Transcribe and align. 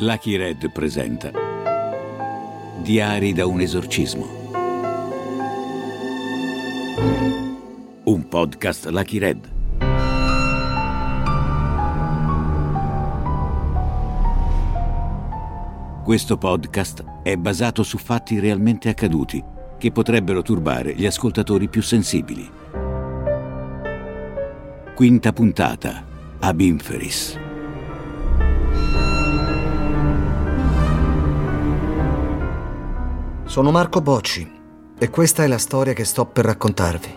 Lucky 0.00 0.36
Red 0.36 0.70
presenta 0.70 1.32
Diari 2.82 3.32
da 3.32 3.46
un 3.46 3.60
esorcismo. 3.60 4.26
Un 8.04 8.28
podcast 8.28 8.86
Lucky 8.90 9.18
Red. 9.18 9.50
Questo 16.04 16.38
podcast 16.38 17.04
è 17.24 17.34
basato 17.34 17.82
su 17.82 17.98
fatti 17.98 18.38
realmente 18.38 18.88
accaduti 18.90 19.42
che 19.78 19.90
potrebbero 19.90 20.42
turbare 20.42 20.94
gli 20.94 21.06
ascoltatori 21.06 21.68
più 21.68 21.82
sensibili. 21.82 22.48
Quinta 24.94 25.32
puntata. 25.32 26.04
Ab 26.38 26.60
Inferis. 26.60 27.46
Sono 33.48 33.70
Marco 33.70 34.02
Bocci 34.02 34.46
e 34.98 35.08
questa 35.08 35.42
è 35.42 35.46
la 35.46 35.56
storia 35.56 35.94
che 35.94 36.04
sto 36.04 36.26
per 36.26 36.44
raccontarvi. 36.44 37.16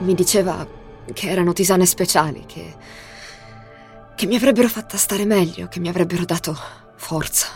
Mi 0.00 0.14
diceva 0.14 0.66
che 1.14 1.30
erano 1.30 1.54
tisane 1.54 1.86
speciali, 1.86 2.44
che, 2.44 2.74
che 4.16 4.26
mi 4.26 4.36
avrebbero 4.36 4.68
fatta 4.68 4.98
stare 4.98 5.24
meglio, 5.24 5.66
che 5.68 5.80
mi 5.80 5.88
avrebbero 5.88 6.26
dato 6.26 6.54
forza. 6.96 7.46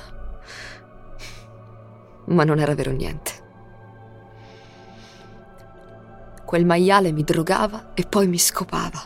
Ma 2.25 2.45
non 2.45 2.59
era 2.59 2.75
vero 2.75 2.91
niente. 2.91 3.42
Quel 6.53 6.67
maiale 6.67 7.13
mi 7.13 7.25
drogava 7.25 7.93
e 7.95 8.05
poi 8.05 8.27
mi 8.27 8.37
scopava, 8.37 9.03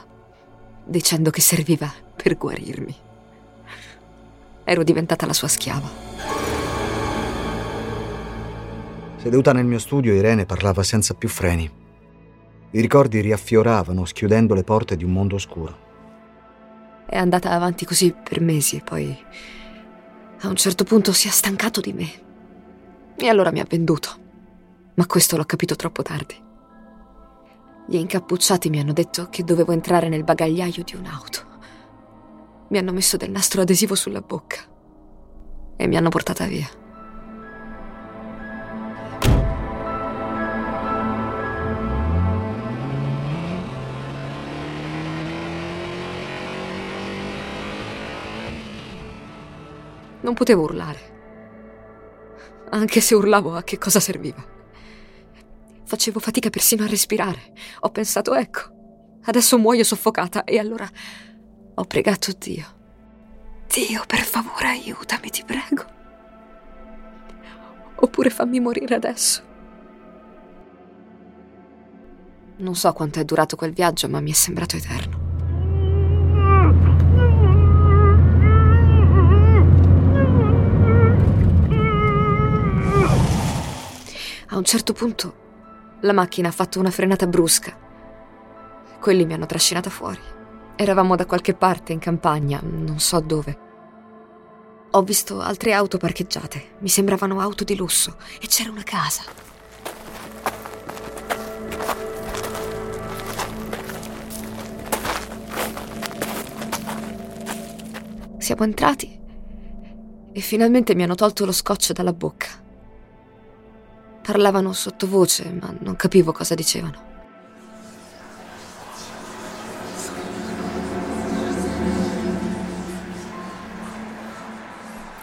dicendo 0.85 1.31
che 1.31 1.41
serviva 1.41 1.89
per 2.17 2.37
guarirmi. 2.37 2.93
Ero 4.65 4.83
diventata 4.83 5.27
la 5.27 5.33
sua 5.33 5.47
schiava. 5.47 5.89
Seduta 9.15 9.53
nel 9.53 9.65
mio 9.65 9.79
studio, 9.79 10.13
Irene 10.13 10.45
parlava 10.45 10.83
senza 10.83 11.15
più 11.15 11.29
freni. 11.29 11.71
I 12.73 12.81
ricordi 12.81 13.21
riaffioravano, 13.21 14.05
schiudendo 14.07 14.53
le 14.53 14.65
porte 14.65 14.97
di 14.97 15.05
un 15.05 15.13
mondo 15.13 15.37
oscuro. 15.37 15.79
È 17.07 17.17
andata 17.17 17.53
avanti 17.53 17.85
così 17.85 18.13
per 18.13 18.41
mesi 18.41 18.75
e 18.75 18.83
poi 18.83 19.17
a 20.41 20.49
un 20.49 20.57
certo 20.57 20.83
punto 20.83 21.13
si 21.13 21.29
è 21.29 21.31
stancato 21.31 21.81
di 21.81 21.93
me. 21.93 22.11
E 23.15 23.29
allora 23.29 23.53
mi 23.53 23.61
ha 23.61 23.67
venduto. 23.69 24.09
Ma 24.95 25.07
questo 25.07 25.37
l'ho 25.37 25.45
capito 25.45 25.77
troppo 25.77 26.03
tardi. 26.03 26.43
Gli 27.89 27.95
incappucciati 27.95 28.69
mi 28.69 28.81
hanno 28.81 28.93
detto 28.93 29.29
che 29.31 29.45
dovevo 29.45 29.71
entrare 29.71 30.09
nel 30.09 30.25
bagagliaio 30.25 30.83
di 30.83 30.97
un'auto. 30.97 31.45
Mi 32.71 32.79
hanno 32.79 32.93
messo 32.93 33.17
del 33.17 33.31
nastro 33.31 33.61
adesivo 33.63 33.95
sulla 33.95 34.23
bocca 34.23 34.59
e 35.77 35.87
mi 35.87 35.97
hanno 35.97 36.09
portata 36.09 36.47
via. 36.47 36.69
Non 50.23 50.35
potevo 50.35 50.63
urlare. 50.63 51.15
Anche 52.71 53.01
se 53.01 53.15
urlavo, 53.15 53.55
a 53.55 53.63
che 53.63 53.79
cosa 53.79 54.01
serviva? 54.01 54.56
Facevo 55.87 56.19
fatica 56.19 56.51
persino 56.51 56.83
a 56.83 56.89
respirare. 56.89 57.53
Ho 57.81 57.91
pensato, 57.91 58.35
ecco, 58.35 59.21
adesso 59.27 59.57
muoio 59.57 59.85
soffocata 59.85 60.43
e 60.43 60.59
allora 60.59 60.91
ho 61.75 61.85
pregato 61.85 62.33
Dio. 62.37 62.67
Dio, 63.69 64.03
per 64.05 64.25
favore, 64.25 64.67
aiutami, 64.67 65.31
ti 65.31 65.45
prego. 65.45 65.85
Oppure 67.95 68.31
fammi 68.31 68.59
morire 68.59 68.97
adesso. 68.97 69.43
Non 72.57 72.75
so 72.75 72.93
quanto 72.93 73.21
è 73.21 73.25
durato 73.25 73.55
quel 73.55 73.73
viaggio, 73.73 74.09
ma 74.09 74.19
mi 74.21 74.33
è 74.33 74.35
sembrato 74.35 74.75
eterno. 74.77 75.25
A 84.49 84.57
un 84.57 84.65
certo 84.65 84.93
punto 84.93 85.45
la 86.01 86.13
macchina 86.13 86.49
ha 86.49 86.53
fatto 86.53 86.79
una 86.79 86.91
frenata 86.91 87.27
brusca. 87.27 87.77
Quelli 89.01 89.25
mi 89.25 89.33
hanno 89.33 89.47
trascinata 89.47 89.91
fuori. 89.91 90.21
Eravamo 90.77 91.17
da 91.17 91.27
qualche 91.27 91.55
parte 91.55 91.93
in 91.93 91.99
campagna, 91.99 92.61
non 92.63 92.99
so 92.99 93.21
dove. 93.21 93.59
Ho 94.91 95.03
visto 95.03 95.41
altre 95.41 95.73
auto 95.73 95.99
parcheggiate, 95.99 96.77
mi 96.81 96.89
sembravano 96.89 97.41
auto 97.41 97.65
di 97.65 97.77
lusso, 97.77 98.17
e 98.41 98.47
c'era 98.47 98.71
una 98.71 98.83
casa. 98.83 99.23
Siamo 108.39 108.63
entrati 108.63 109.19
e 110.33 110.41
finalmente 110.41 110.95
mi 110.95 111.03
hanno 111.03 111.17
tolto 111.17 111.45
lo 111.45 111.53
scotch 111.53 111.93
dalla 111.93 112.13
bocca. 112.13 112.66
Parlavano 114.27 114.73
sottovoce, 114.73 115.57
ma 115.61 115.73
non 115.79 115.95
capivo 115.95 116.33
cosa 116.33 116.57
dicevano. 116.57 116.99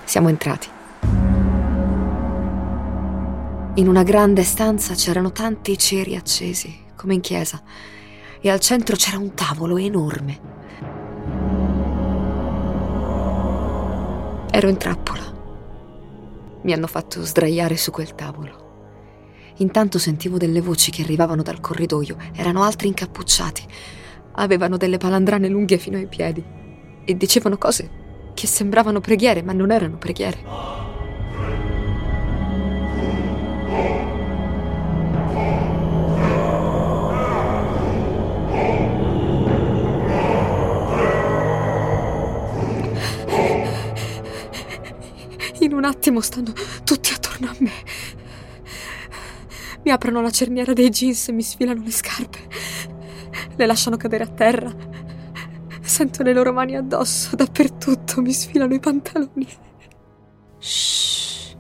Siamo 0.06 0.30
entrati. 0.30 0.70
In 3.74 3.90
una 3.90 4.04
grande 4.04 4.44
stanza 4.44 4.94
c'erano 4.94 5.34
tanti 5.34 5.78
ceri 5.78 6.16
accesi, 6.16 6.86
come 6.96 7.16
in 7.16 7.20
chiesa, 7.20 7.62
e 8.40 8.50
al 8.50 8.62
centro 8.62 8.96
c'era 8.96 9.18
un 9.18 9.34
tavolo 9.34 9.76
enorme. 9.76 10.40
Ero 14.50 14.70
in 14.70 14.78
trappola. 14.78 15.24
Mi 16.62 16.72
hanno 16.72 16.88
fatto 16.88 17.22
sdraiare 17.26 17.76
su 17.76 17.92
quel 17.92 18.16
tavolo. 18.16 18.63
Intanto 19.58 20.00
sentivo 20.00 20.38
delle 20.38 20.62
voci 20.62 20.90
che 20.90 21.04
arrivavano 21.04 21.44
dal 21.44 21.60
corridoio. 21.60 22.18
Erano 22.34 22.64
altri 22.64 22.88
incappucciati. 22.88 23.66
Avevano 24.34 24.78
delle 24.78 24.98
palandrane 24.98 25.48
lunghe 25.48 25.78
fino 25.78 25.98
ai 25.98 26.08
piedi. 26.08 26.44
E 27.06 27.16
dicevano 27.16 27.58
cose 27.58 28.02
che 28.34 28.48
sembravano 28.48 29.00
preghiere, 29.00 29.44
ma 29.44 29.54
non 29.54 29.72
erano 29.72 29.98
preghiere. 29.98 30.82
In 45.60 45.74
un 45.74 45.86
attimo 45.86 46.20
stanno 46.22 46.54
tutti 46.84 47.14
attorno 47.14 47.48
a 47.50 47.56
me. 47.60 47.72
Mi 49.84 49.92
aprono 49.92 50.22
la 50.22 50.32
cerniera 50.32 50.72
dei 50.72 50.90
jeans 50.90 51.28
e 51.28 51.32
mi 51.34 51.42
sfilano 51.42 51.84
le 51.84 51.92
scarpe. 51.92 52.40
Le 53.56 53.66
lasciano 53.66 53.98
cadere 53.98 54.24
a 54.24 54.28
terra. 54.28 54.74
Sento 55.82 56.24
le 56.24 56.34
loro 56.34 56.54
mani 56.54 56.78
addosso, 56.78 57.36
dappertutto 57.36 58.22
mi 58.22 58.32
sfilano 58.32 58.74
i 58.74 58.80
pantaloni. 58.80 59.48
Shh. 60.58 61.56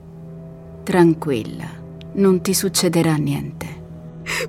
Tranquilla, 0.83 1.67
non 2.13 2.41
ti 2.41 2.53
succederà 2.53 3.15
niente. 3.15 3.81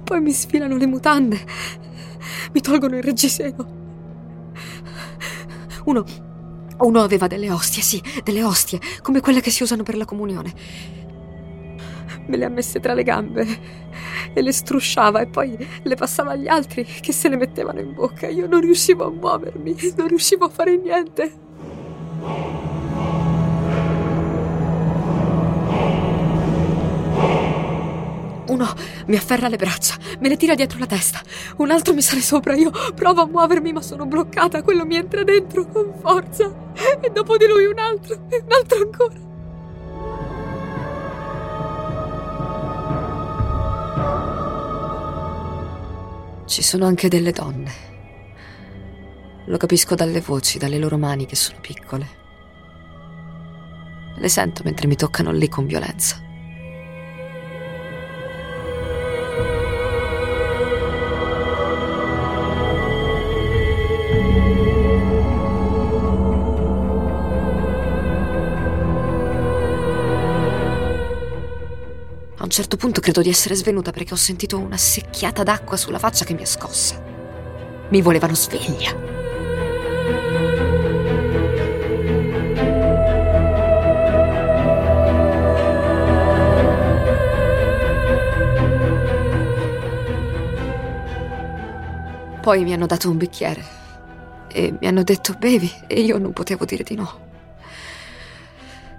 Poi 0.04 0.20
mi 0.20 0.30
sfilano 0.30 0.76
le 0.76 0.86
mutande. 0.86 1.44
Mi 2.52 2.60
tolgono 2.60 2.96
il 2.96 3.02
reggiseno. 3.02 3.66
Uno. 5.86 6.04
Uno 6.76 7.02
aveva 7.02 7.26
delle 7.26 7.50
ostie, 7.50 7.82
sì, 7.82 8.02
delle 8.22 8.42
ostie, 8.42 8.80
come 9.00 9.20
quelle 9.20 9.40
che 9.40 9.50
si 9.50 9.62
usano 9.62 9.82
per 9.82 9.96
la 9.96 10.04
comunione 10.04 11.03
me 12.26 12.36
le 12.36 12.44
ha 12.44 12.48
messe 12.48 12.80
tra 12.80 12.94
le 12.94 13.02
gambe 13.02 13.46
e 14.32 14.42
le 14.42 14.52
strusciava 14.52 15.20
e 15.20 15.26
poi 15.26 15.56
le 15.82 15.94
passava 15.94 16.32
agli 16.32 16.48
altri 16.48 16.84
che 16.84 17.12
se 17.12 17.28
le 17.28 17.36
mettevano 17.36 17.80
in 17.80 17.92
bocca. 17.92 18.28
Io 18.28 18.46
non 18.46 18.60
riuscivo 18.60 19.06
a 19.06 19.10
muovermi, 19.10 19.76
non 19.96 20.08
riuscivo 20.08 20.46
a 20.46 20.48
fare 20.48 20.76
niente. 20.76 21.42
Uno 28.46 28.72
mi 29.06 29.16
afferra 29.16 29.48
le 29.48 29.56
braccia, 29.56 29.96
me 30.20 30.28
le 30.28 30.36
tira 30.36 30.54
dietro 30.54 30.78
la 30.78 30.86
testa, 30.86 31.20
un 31.56 31.70
altro 31.70 31.94
mi 31.94 32.02
sale 32.02 32.20
sopra, 32.20 32.54
io 32.54 32.70
provo 32.94 33.22
a 33.22 33.26
muovermi 33.26 33.72
ma 33.72 33.80
sono 33.80 34.06
bloccata, 34.06 34.62
quello 34.62 34.84
mi 34.84 34.96
entra 34.96 35.24
dentro 35.24 35.66
con 35.66 35.94
forza 36.00 36.72
e 37.00 37.10
dopo 37.10 37.36
di 37.36 37.46
lui 37.46 37.64
un 37.64 37.78
altro 37.78 38.14
e 38.28 38.42
un 38.44 38.52
altro 38.52 38.82
ancora. 38.82 39.23
Ci 46.46 46.62
sono 46.62 46.86
anche 46.86 47.08
delle 47.08 47.32
donne. 47.32 47.72
Lo 49.46 49.56
capisco 49.56 49.94
dalle 49.94 50.20
voci, 50.20 50.58
dalle 50.58 50.78
loro 50.78 50.98
mani 50.98 51.26
che 51.26 51.36
sono 51.36 51.58
piccole. 51.60 52.22
Le 54.16 54.28
sento 54.28 54.62
mentre 54.64 54.86
mi 54.86 54.94
toccano 54.96 55.32
lì 55.32 55.48
con 55.48 55.66
violenza. 55.66 56.23
A 72.44 72.46
un 72.46 72.52
certo 72.52 72.76
punto 72.76 73.00
credo 73.00 73.22
di 73.22 73.30
essere 73.30 73.54
svenuta 73.54 73.90
perché 73.90 74.12
ho 74.12 74.18
sentito 74.18 74.58
una 74.58 74.76
secchiata 74.76 75.42
d'acqua 75.42 75.78
sulla 75.78 75.98
faccia 75.98 76.26
che 76.26 76.34
mi 76.34 76.42
ha 76.42 76.46
scossa. 76.46 77.02
Mi 77.88 78.02
volevano 78.02 78.34
sveglia. 78.34 78.94
Poi 92.42 92.62
mi 92.62 92.74
hanno 92.74 92.84
dato 92.84 93.08
un 93.08 93.16
bicchiere 93.16 93.64
e 94.48 94.76
mi 94.78 94.86
hanno 94.86 95.02
detto 95.02 95.32
bevi 95.32 95.72
e 95.86 96.02
io 96.02 96.18
non 96.18 96.34
potevo 96.34 96.66
dire 96.66 96.82
di 96.82 96.94
no. 96.94 97.20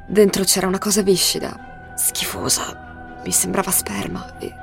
Dentro 0.08 0.44
c'era 0.44 0.66
una 0.66 0.80
cosa 0.80 1.04
viscida, 1.04 1.94
schifosa, 1.96 2.85
mi 3.26 3.32
sembrava 3.32 3.72
sperma 3.72 4.38
e 4.38 4.54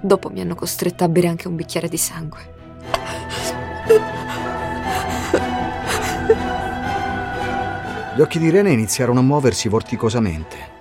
dopo 0.00 0.28
mi 0.28 0.40
hanno 0.40 0.56
costretta 0.56 1.04
a 1.04 1.08
bere 1.08 1.28
anche 1.28 1.46
un 1.46 1.54
bicchiere 1.54 1.88
di 1.88 1.96
sangue. 1.96 2.52
Gli 8.16 8.20
occhi 8.20 8.38
di 8.40 8.46
Irene 8.46 8.72
iniziarono 8.72 9.20
a 9.20 9.22
muoversi 9.22 9.68
vorticosamente. 9.68 10.72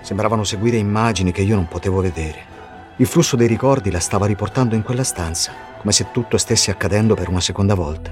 Sembravano 0.00 0.42
seguire 0.42 0.76
immagini 0.76 1.30
che 1.30 1.42
io 1.42 1.54
non 1.54 1.68
potevo 1.68 2.00
vedere. 2.00 2.56
Il 2.96 3.06
flusso 3.06 3.36
dei 3.36 3.46
ricordi 3.46 3.90
la 3.90 4.00
stava 4.00 4.26
riportando 4.26 4.74
in 4.74 4.82
quella 4.82 5.04
stanza, 5.04 5.52
come 5.78 5.92
se 5.92 6.10
tutto 6.10 6.36
stesse 6.36 6.72
accadendo 6.72 7.14
per 7.14 7.28
una 7.28 7.40
seconda 7.40 7.74
volta. 7.74 8.10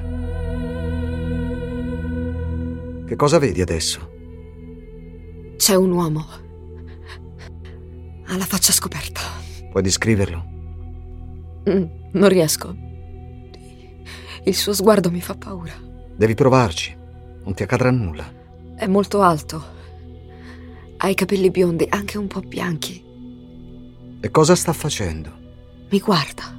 Che 3.07 3.17
cosa 3.17 3.39
vedi 3.39 3.61
adesso? 3.61 4.15
C'è 5.57 5.75
un 5.75 5.91
uomo. 5.91 6.46
Ha 8.29 8.37
la 8.37 8.45
faccia 8.45 8.73
scoperta. 8.73 9.21
Puoi 9.71 9.83
descriverlo? 9.83 10.45
Mm, 11.69 11.85
non 12.13 12.29
riesco. 12.29 12.75
Il 14.45 14.55
suo 14.55 14.73
sguardo 14.73 15.11
mi 15.11 15.21
fa 15.21 15.35
paura. 15.35 15.73
Devi 16.17 16.35
provarci. 16.35 16.97
Non 17.45 17.55
ti 17.55 17.63
accadrà 17.63 17.91
nulla. 17.91 18.33
È 18.77 18.87
molto 18.87 19.23
alto. 19.23 19.65
Ha 20.97 21.09
i 21.09 21.15
capelli 21.15 21.51
biondi, 21.51 21.87
anche 21.89 22.19
un 22.19 22.27
po' 22.27 22.41
bianchi. 22.41 23.05
E 24.21 24.31
cosa 24.31 24.55
sta 24.55 24.73
facendo? 24.73 25.31
Mi 25.91 26.01
guarda. 26.01 26.55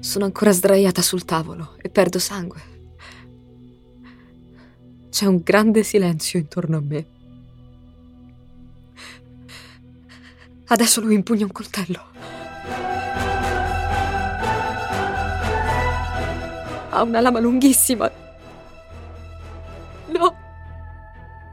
Sono 0.00 0.24
ancora 0.24 0.50
sdraiata 0.50 1.00
sul 1.00 1.24
tavolo 1.24 1.76
e 1.80 1.88
perdo 1.88 2.18
sangue. 2.18 2.60
C'è 5.08 5.26
un 5.26 5.40
grande 5.42 5.82
silenzio 5.82 6.38
intorno 6.38 6.78
a 6.78 6.80
me. 6.80 7.06
Adesso 10.72 11.02
lui 11.02 11.14
impugna 11.16 11.44
un 11.44 11.52
coltello. 11.52 12.02
Ha 16.88 17.02
una 17.02 17.20
lama 17.20 17.40
lunghissima. 17.40 18.10
No, 20.06 20.36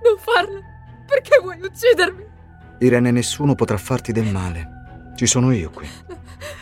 non 0.04 0.18
farlo. 0.20 0.64
Perché 1.06 1.38
vuoi 1.42 1.60
uccidermi? 1.62 2.26
Irene, 2.80 3.12
nessuno 3.12 3.56
potrà 3.56 3.76
farti 3.76 4.14
del 4.14 4.28
male. 4.28 5.12
Ci 5.18 5.26
sono 5.26 5.52
io 5.52 5.70
qui. 5.70 5.90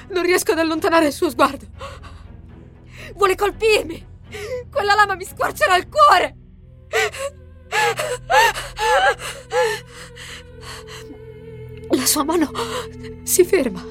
Non 0.09 0.23
riesco 0.23 0.53
ad 0.53 0.57
allontanare 0.57 1.05
il 1.05 1.13
suo 1.13 1.29
sguardo. 1.29 1.67
Vuole 3.13 3.35
colpirmi. 3.35 4.03
Quella 4.71 4.95
lama 4.95 5.13
mi 5.13 5.25
squarcerà 5.25 5.77
il 5.77 5.87
cuore. 5.87 6.35
La 11.89 12.05
sua 12.05 12.23
mano 12.23 12.51
si 13.23 13.43
ferma. 13.45 13.83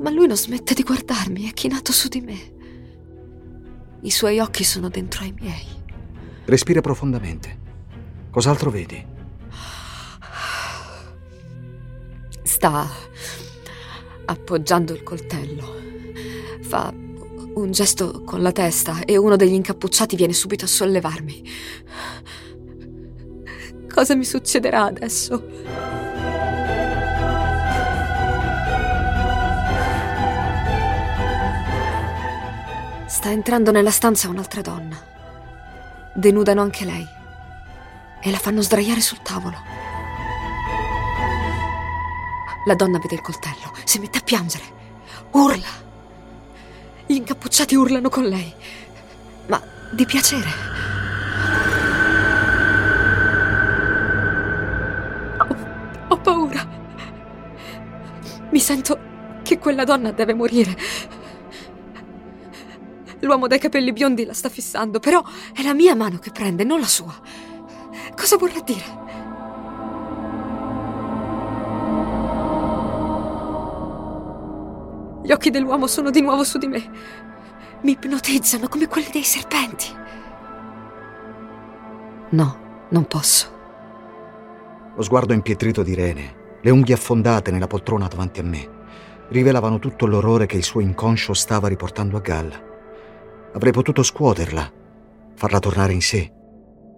Ma 0.00 0.10
lui 0.10 0.26
non 0.26 0.36
smette 0.36 0.74
di 0.74 0.82
guardarmi, 0.82 1.48
è 1.48 1.52
chinato 1.52 1.92
su 1.92 2.08
di 2.08 2.20
me. 2.20 2.52
I 4.02 4.10
suoi 4.10 4.38
occhi 4.38 4.64
sono 4.64 4.88
dentro 4.88 5.22
ai 5.22 5.34
miei. 5.38 5.66
Respira 6.44 6.80
profondamente. 6.80 7.58
Cos'altro 8.30 8.70
vedi? 8.70 9.04
Sta 12.42 12.88
appoggiando 14.24 14.92
il 14.92 15.02
coltello. 15.02 15.78
Fa 16.62 16.92
un 17.54 17.70
gesto 17.72 18.22
con 18.24 18.42
la 18.42 18.52
testa 18.52 19.04
e 19.04 19.16
uno 19.16 19.36
degli 19.36 19.52
incappucciati 19.52 20.16
viene 20.16 20.32
subito 20.32 20.64
a 20.64 20.68
sollevarmi. 20.68 21.44
Cosa 23.92 24.14
mi 24.14 24.24
succederà 24.24 24.84
adesso? 24.84 26.09
Sta 33.20 33.32
entrando 33.32 33.70
nella 33.70 33.90
stanza 33.90 34.30
un'altra 34.30 34.62
donna. 34.62 34.96
Denudano 36.14 36.62
anche 36.62 36.86
lei 36.86 37.06
e 38.18 38.30
la 38.30 38.38
fanno 38.38 38.62
sdraiare 38.62 39.02
sul 39.02 39.20
tavolo. 39.20 39.58
La 42.64 42.74
donna 42.74 42.98
vede 42.98 43.16
il 43.16 43.20
coltello, 43.20 43.74
si 43.84 43.98
mette 43.98 44.16
a 44.16 44.22
piangere, 44.22 44.64
urla. 45.32 45.68
Gli 47.04 47.16
incappucciati 47.16 47.74
urlano 47.74 48.08
con 48.08 48.24
lei, 48.24 48.54
ma 49.48 49.62
di 49.90 50.06
piacere. 50.06 50.48
Ho, 56.08 56.16
paura. 56.16 56.66
Mi 58.48 58.60
sento 58.60 58.98
che 59.42 59.58
quella 59.58 59.84
donna 59.84 60.10
deve 60.10 60.32
morire. 60.32 61.18
L'uomo 63.20 63.46
dai 63.46 63.58
capelli 63.58 63.92
biondi 63.92 64.24
la 64.24 64.32
sta 64.32 64.48
fissando, 64.48 64.98
però 64.98 65.22
è 65.54 65.62
la 65.62 65.74
mia 65.74 65.94
mano 65.94 66.18
che 66.18 66.30
prende, 66.30 66.64
non 66.64 66.80
la 66.80 66.86
sua. 66.86 67.14
Cosa 68.16 68.36
vorrà 68.36 68.60
dire? 68.60 68.98
Gli 75.22 75.32
occhi 75.32 75.50
dell'uomo 75.50 75.86
sono 75.86 76.10
di 76.10 76.20
nuovo 76.22 76.44
su 76.44 76.58
di 76.58 76.66
me. 76.66 76.90
Mi 77.82 77.92
ipnotizzano 77.92 78.68
come 78.68 78.88
quelli 78.88 79.08
dei 79.12 79.22
serpenti. 79.22 79.86
No, 82.30 82.86
non 82.88 83.04
posso. 83.06 83.58
Lo 84.96 85.02
sguardo 85.02 85.32
impietrito 85.32 85.82
di 85.82 85.92
Irene, 85.92 86.58
le 86.62 86.70
unghie 86.70 86.94
affondate 86.94 87.50
nella 87.50 87.66
poltrona 87.66 88.08
davanti 88.08 88.40
a 88.40 88.44
me, 88.44 88.68
rivelavano 89.28 89.78
tutto 89.78 90.06
l'orrore 90.06 90.46
che 90.46 90.56
il 90.56 90.64
suo 90.64 90.80
inconscio 90.80 91.32
stava 91.32 91.68
riportando 91.68 92.16
a 92.16 92.20
galla. 92.20 92.69
Avrei 93.52 93.72
potuto 93.72 94.02
scuoterla, 94.02 94.72
farla 95.34 95.58
tornare 95.58 95.92
in 95.92 96.02
sé, 96.02 96.32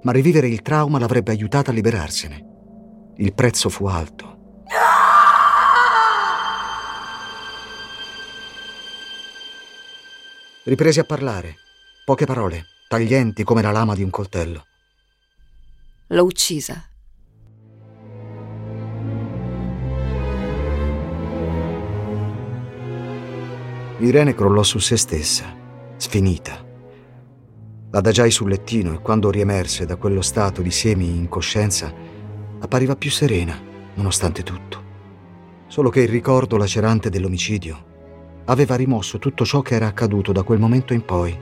ma 0.02 0.12
rivivere 0.12 0.49
il 0.49 0.62
trauma 0.62 0.99
l'avrebbe 0.99 1.32
aiutata 1.32 1.71
a 1.71 1.75
liberarsene. 1.75 2.47
Il 3.16 3.35
prezzo 3.35 3.68
fu 3.68 3.87
alto 3.87 4.32
Ripresi 10.64 11.00
a 11.00 11.04
parlare. 11.04 11.56
Poche 12.04 12.25
parole, 12.25 12.66
taglienti 12.87 13.42
come 13.42 13.62
la 13.62 13.73
lama 13.73 13.97
di 13.97 14.04
un 14.04 14.11
coltello. 14.11 14.64
L'ho 16.06 16.23
uccisa. 16.23 16.88
Irene 23.99 24.35
crollò 24.37 24.62
su 24.62 24.78
se 24.78 24.97
stessa, 24.97 25.52
sfinita. 26.02 26.66
L'adagiai 27.92 28.32
sul 28.32 28.49
lettino 28.49 28.92
e 28.92 28.99
quando 28.99 29.30
riemerse 29.30 29.87
da 29.87 29.94
quello 29.94 30.21
stato 30.21 30.61
di 30.61 30.73
semi-incoscienza, 30.73 31.94
appariva 32.59 32.97
più 32.97 33.09
serena, 33.09 33.56
nonostante 33.94 34.42
tutto. 34.42 34.82
Solo 35.68 35.90
che 35.90 36.00
il 36.00 36.09
ricordo 36.09 36.56
lacerante 36.56 37.09
dell'omicidio 37.09 37.90
aveva 38.47 38.75
rimosso 38.75 39.21
tutto 39.21 39.44
ciò 39.44 39.62
che 39.62 39.76
era 39.76 39.87
accaduto 39.87 40.32
da 40.32 40.42
quel 40.42 40.59
momento 40.59 40.92
in 40.92 41.04
poi. 41.04 41.38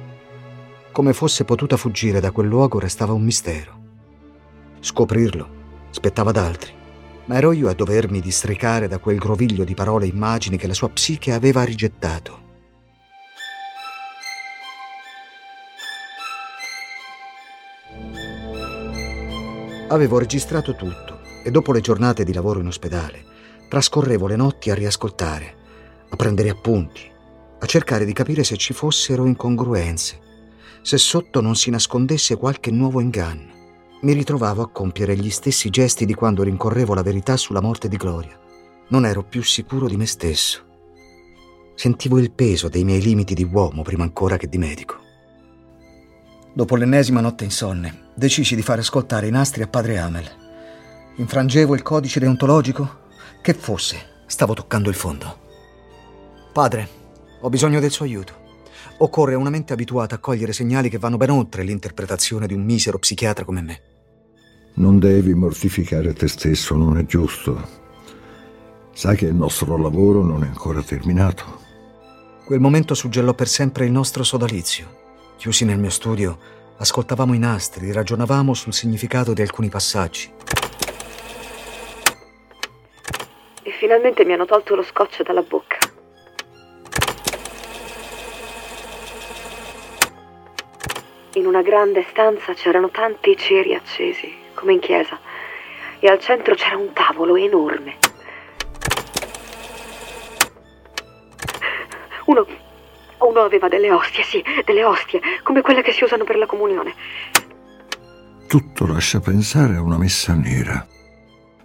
Come 0.93 1.15
fosse 1.15 1.47
potuta 1.47 1.79
fuggire 1.79 2.21
da 2.21 2.31
quel 2.31 2.49
luogo 2.49 2.79
restava 2.79 3.15
un 3.15 3.23
mistero. 3.23 3.79
Scoprirlo 4.81 5.49
spettava 5.89 6.29
ad 6.31 6.37
altri, 6.37 6.73
ma 7.25 7.37
ero 7.37 7.53
io 7.53 7.71
a 7.71 7.73
dovermi 7.73 8.21
districare 8.21 8.89
da 8.89 8.99
quel 8.99 9.17
groviglio 9.17 9.65
di 9.65 9.73
parole 9.73 10.05
e 10.05 10.11
immagini 10.11 10.59
che 10.59 10.67
la 10.67 10.75
sua 10.75 10.91
psiche 10.91 11.33
aveva 11.33 11.65
rigettato. 11.65 12.49
Avevo 19.91 20.19
registrato 20.19 20.77
tutto 20.77 21.19
e 21.43 21.51
dopo 21.51 21.73
le 21.73 21.81
giornate 21.81 22.23
di 22.23 22.33
lavoro 22.33 22.61
in 22.61 22.69
ospedale 22.69 23.25
trascorrevo 23.69 24.29
le 24.29 24.37
notti 24.37 24.71
a 24.71 24.75
riascoltare, 24.75 25.57
a 26.09 26.15
prendere 26.15 26.49
appunti, 26.49 27.01
a 27.59 27.67
cercare 27.67 28.05
di 28.05 28.13
capire 28.13 28.45
se 28.45 28.57
ci 28.57 28.73
fossero 28.73 29.27
incongruenze, 29.27 30.21
se 30.81 30.97
sotto 30.97 31.41
non 31.41 31.57
si 31.57 31.71
nascondesse 31.71 32.37
qualche 32.37 32.71
nuovo 32.71 33.01
inganno. 33.01 33.51
Mi 34.03 34.13
ritrovavo 34.13 34.63
a 34.63 34.71
compiere 34.71 35.17
gli 35.17 35.31
stessi 35.31 35.71
gesti 35.71 36.07
di 36.07 36.15
quando 36.15 36.45
rincorrevo 36.45 36.95
la 36.95 37.03
verità 37.03 37.37
sulla 37.37 37.61
morte 37.61 37.89
di 37.89 37.97
Gloria. 37.97 38.39
Non 38.91 39.05
ero 39.05 39.25
più 39.25 39.43
sicuro 39.43 39.89
di 39.89 39.97
me 39.97 40.07
stesso. 40.07 40.65
Sentivo 41.75 42.21
il 42.21 42.31
peso 42.31 42.69
dei 42.69 42.85
miei 42.85 43.03
limiti 43.03 43.35
di 43.35 43.43
uomo 43.45 43.83
prima 43.83 44.05
ancora 44.05 44.37
che 44.37 44.49
di 44.49 44.59
medico. 44.59 45.00
Dopo 46.61 46.77
l'ennesima 46.77 47.23
notte 47.23 47.45
insonne, 47.45 48.09
decisi 48.15 48.55
di 48.55 48.61
fare 48.61 48.83
ascoltare 48.83 49.27
i 49.27 49.31
nastri 49.31 49.63
a 49.63 49.67
padre 49.67 49.97
Amel. 49.97 50.31
Infrangevo 51.17 51.75
il 51.75 51.81
codice 51.81 52.21
deontologico? 52.21 52.99
Che 53.41 53.55
fosse, 53.55 54.25
stavo 54.27 54.53
toccando 54.53 54.91
il 54.91 54.95
fondo. 54.95 55.39
Padre, 56.53 56.89
ho 57.41 57.49
bisogno 57.49 57.81
del 57.81 57.91
suo 57.91 58.05
aiuto. 58.05 58.35
Occorre 58.99 59.37
una 59.37 59.49
mente 59.49 59.73
abituata 59.73 60.17
a 60.17 60.19
cogliere 60.19 60.53
segnali 60.53 60.91
che 60.91 60.99
vanno 60.99 61.17
ben 61.17 61.31
oltre 61.31 61.63
l'interpretazione 61.63 62.47
di 62.47 62.53
un 62.53 62.63
misero 62.63 62.99
psichiatra 62.99 63.47
come 63.47 63.63
me. 63.63 63.81
Non 64.75 64.99
devi 64.99 65.33
mortificare 65.33 66.13
te 66.13 66.29
stesso, 66.29 66.77
non 66.77 66.99
è 66.99 67.07
giusto. 67.07 67.69
Sai 68.93 69.17
che 69.17 69.25
il 69.25 69.35
nostro 69.35 69.79
lavoro 69.79 70.23
non 70.23 70.45
è 70.45 70.49
ancora 70.49 70.83
terminato. 70.83 71.59
Quel 72.45 72.61
momento 72.61 72.93
suggellò 72.93 73.33
per 73.33 73.49
sempre 73.49 73.87
il 73.87 73.93
nostro 73.93 74.23
sodalizio. 74.25 75.00
Chiusi 75.41 75.65
nel 75.65 75.79
mio 75.79 75.89
studio, 75.89 76.39
ascoltavamo 76.77 77.33
i 77.33 77.39
nastri, 77.39 77.93
ragionavamo 77.93 78.53
sul 78.53 78.75
significato 78.75 79.33
di 79.33 79.41
alcuni 79.41 79.71
passaggi. 79.71 80.31
E 83.63 83.71
finalmente 83.71 84.27
mi 84.27 84.35
hanno 84.35 84.45
tolto 84.45 84.75
lo 84.75 84.83
scotch 84.83 85.23
dalla 85.23 85.41
bocca. 85.41 85.79
In 91.37 91.47
una 91.47 91.63
grande 91.63 92.05
stanza 92.11 92.53
c'erano 92.53 92.91
tanti 92.91 93.35
ceri 93.39 93.75
accesi, 93.75 94.31
come 94.53 94.75
in 94.75 94.81
chiesa, 94.81 95.19
e 96.01 96.07
al 96.07 96.21
centro 96.21 96.55
c'era 96.55 96.77
un 96.77 96.93
tavolo 96.93 97.37
enorme. 97.37 97.97
Uno 102.27 102.45
uno 103.29 103.41
aveva 103.41 103.69
delle 103.69 103.91
ostie, 103.91 104.23
sì, 104.25 104.43
delle 104.65 104.85
ostie, 104.85 105.21
come 105.43 105.61
quelle 105.61 105.83
che 105.83 105.93
si 105.93 106.05
usano 106.05 106.25
per 106.25 106.37
la 106.37 106.47
comunione. 106.47 106.95
Tutto 108.47 108.87
lascia 108.87 109.21
pensare 109.21 109.77
a 109.77 109.83
una 109.83 109.99
messa 109.99 110.35
nera. 110.35 110.87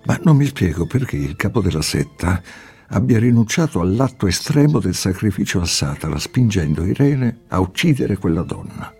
Ma 0.06 0.20
non 0.24 0.36
mi 0.38 0.46
spiego 0.46 0.86
perché 0.86 1.16
il 1.16 1.36
capo 1.36 1.62
della 1.62 1.82
setta 1.82 2.42
abbia 2.90 3.18
rinunciato 3.18 3.82
all'atto 3.82 4.28
estremo 4.28 4.80
del 4.80 4.94
sacrificio 4.94 5.60
a 5.60 5.66
Satana, 5.66 6.20
spingendo 6.20 6.86
Irene 6.86 7.46
a 7.48 7.60
uccidere 7.60 8.18
quella 8.18 8.44
donna. 8.44 8.94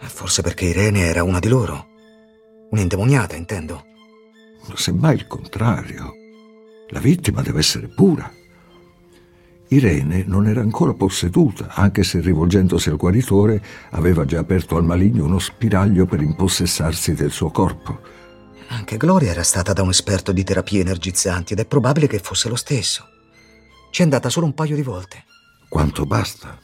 Forse 0.00 0.42
perché 0.42 0.66
Irene 0.66 1.02
era 1.02 1.22
una 1.22 1.38
di 1.38 1.48
loro. 1.48 1.86
Un'indemoniata, 2.70 3.36
intendo. 3.36 3.84
Semmai 4.74 5.14
il 5.14 5.26
contrario. 5.26 6.12
La 6.88 7.00
vittima 7.00 7.42
deve 7.42 7.60
essere 7.60 7.88
pura. 7.88 8.30
Irene 9.68 10.24
non 10.26 10.46
era 10.46 10.60
ancora 10.60 10.94
posseduta, 10.94 11.68
anche 11.74 12.02
se 12.02 12.20
rivolgendosi 12.20 12.88
al 12.88 12.96
guaritore 12.96 13.62
aveva 13.90 14.24
già 14.24 14.38
aperto 14.38 14.76
al 14.76 14.84
maligno 14.84 15.24
uno 15.24 15.38
spiraglio 15.38 16.06
per 16.06 16.22
impossessarsi 16.22 17.12
del 17.12 17.30
suo 17.30 17.50
corpo. 17.50 18.00
Anche 18.68 18.96
Gloria 18.96 19.30
era 19.30 19.42
stata 19.42 19.72
da 19.72 19.82
un 19.82 19.90
esperto 19.90 20.32
di 20.32 20.44
terapie 20.44 20.80
energizzanti 20.80 21.52
ed 21.52 21.58
è 21.58 21.66
probabile 21.66 22.06
che 22.06 22.18
fosse 22.18 22.48
lo 22.48 22.56
stesso. 22.56 23.04
Ci 23.90 24.00
è 24.00 24.04
andata 24.04 24.30
solo 24.30 24.46
un 24.46 24.54
paio 24.54 24.74
di 24.74 24.82
volte. 24.82 25.24
Quanto 25.68 26.04
basta. 26.04 26.58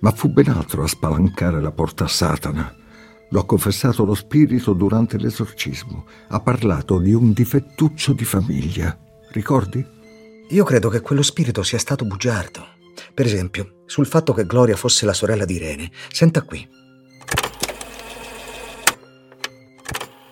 Ma 0.00 0.10
fu 0.12 0.28
ben 0.28 0.48
altro 0.48 0.82
a 0.82 0.88
spalancare 0.88 1.60
la 1.60 1.72
porta 1.72 2.04
a 2.04 2.08
Satana. 2.08 2.74
Lo 3.30 3.40
ha 3.40 3.46
confessato 3.46 4.04
lo 4.04 4.14
spirito 4.14 4.72
durante 4.72 5.18
l'esorcismo. 5.18 6.06
Ha 6.28 6.40
parlato 6.40 6.98
di 6.98 7.12
un 7.12 7.32
difettuccio 7.32 8.12
di 8.12 8.24
famiglia. 8.24 8.96
Ricordi? 9.30 9.84
Io 10.48 10.62
credo 10.62 10.90
che 10.90 11.00
quello 11.00 11.22
spirito 11.22 11.62
sia 11.62 11.78
stato 11.78 12.04
bugiardo. 12.04 12.68
Per 13.14 13.24
esempio, 13.24 13.82
sul 13.86 14.06
fatto 14.06 14.34
che 14.34 14.44
Gloria 14.44 14.76
fosse 14.76 15.06
la 15.06 15.14
sorella 15.14 15.46
di 15.46 15.54
Irene. 15.54 15.90
Senta 16.10 16.42
qui. 16.42 16.68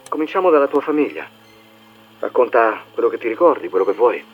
Cominciamo 0.08 0.50
dalla 0.50 0.68
tua 0.68 0.82
famiglia. 0.82 1.26
Racconta 2.18 2.84
quello 2.92 3.08
che 3.08 3.16
ti 3.16 3.26
ricordi, 3.26 3.68
quello 3.68 3.86
che 3.86 3.92
vuoi. 3.92 4.24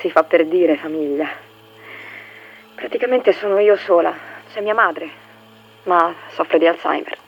Si 0.00 0.10
fa 0.10 0.24
per 0.24 0.48
dire 0.48 0.78
famiglia. 0.78 1.28
Praticamente 2.74 3.32
sono 3.32 3.58
io 3.58 3.76
sola. 3.76 4.16
C'è 4.52 4.62
mia 4.62 4.74
madre, 4.74 5.10
ma 5.84 6.14
soffre 6.34 6.58
di 6.58 6.66
Alzheimer. 6.66 7.18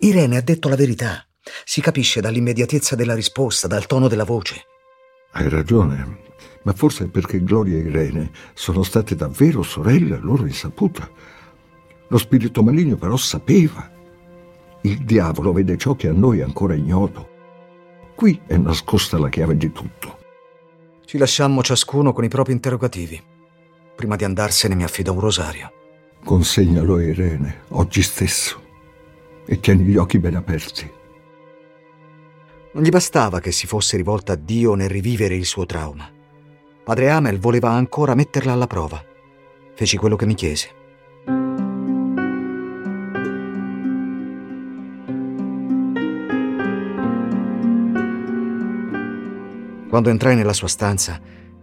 Irene 0.00 0.36
ha 0.36 0.42
detto 0.42 0.68
la 0.68 0.76
verità. 0.76 1.26
Si 1.64 1.80
capisce 1.80 2.20
dall'immediatezza 2.20 2.94
della 2.94 3.14
risposta, 3.14 3.66
dal 3.66 3.86
tono 3.86 4.06
della 4.06 4.24
voce. 4.24 4.66
Hai 5.32 5.48
ragione, 5.48 6.18
ma 6.62 6.72
forse 6.72 7.04
è 7.04 7.08
perché 7.08 7.42
Gloria 7.42 7.76
e 7.76 7.82
Irene 7.82 8.30
sono 8.52 8.82
state 8.82 9.14
davvero 9.14 9.62
sorelle 9.62 10.16
a 10.16 10.20
loro 10.20 10.44
insaputa. 10.44 11.08
Lo 12.08 12.18
spirito 12.18 12.62
maligno 12.62 12.96
però 12.96 13.16
sapeva. 13.16 13.88
Il 14.82 15.04
diavolo 15.04 15.52
vede 15.52 15.76
ciò 15.76 15.94
che 15.94 16.08
a 16.08 16.12
noi 16.12 16.40
è 16.40 16.42
ancora 16.42 16.74
ignoto. 16.74 17.28
Qui 18.14 18.40
è 18.46 18.56
nascosta 18.56 19.18
la 19.18 19.28
chiave 19.28 19.56
di 19.56 19.70
tutto. 19.70 20.18
Ci 21.04 21.16
lasciammo 21.16 21.62
ciascuno 21.62 22.12
con 22.12 22.24
i 22.24 22.28
propri 22.28 22.52
interrogativi. 22.52 23.22
Prima 23.94 24.16
di 24.16 24.24
andarsene 24.24 24.74
mi 24.74 24.84
affidò 24.84 25.12
un 25.12 25.20
rosario. 25.20 25.72
Consegnalo 26.24 26.96
a 26.96 27.02
Irene, 27.02 27.62
oggi 27.68 28.02
stesso, 28.02 28.60
e 29.46 29.60
tieni 29.60 29.84
gli 29.84 29.96
occhi 29.96 30.18
ben 30.18 30.34
aperti. 30.34 30.98
Non 32.72 32.84
gli 32.84 32.88
bastava 32.88 33.40
che 33.40 33.50
si 33.50 33.66
fosse 33.66 33.96
rivolta 33.96 34.34
a 34.34 34.36
Dio 34.36 34.74
nel 34.74 34.88
rivivere 34.88 35.34
il 35.34 35.44
suo 35.44 35.66
trauma. 35.66 36.08
Padre 36.84 37.10
Amel 37.10 37.40
voleva 37.40 37.70
ancora 37.70 38.14
metterla 38.14 38.52
alla 38.52 38.68
prova. 38.68 39.02
Feci 39.74 39.96
quello 39.96 40.14
che 40.14 40.24
mi 40.24 40.34
chiese. 40.34 40.78
Quando 49.88 50.10
entrai 50.10 50.36
nella 50.36 50.52
sua 50.52 50.68
stanza, 50.68 51.20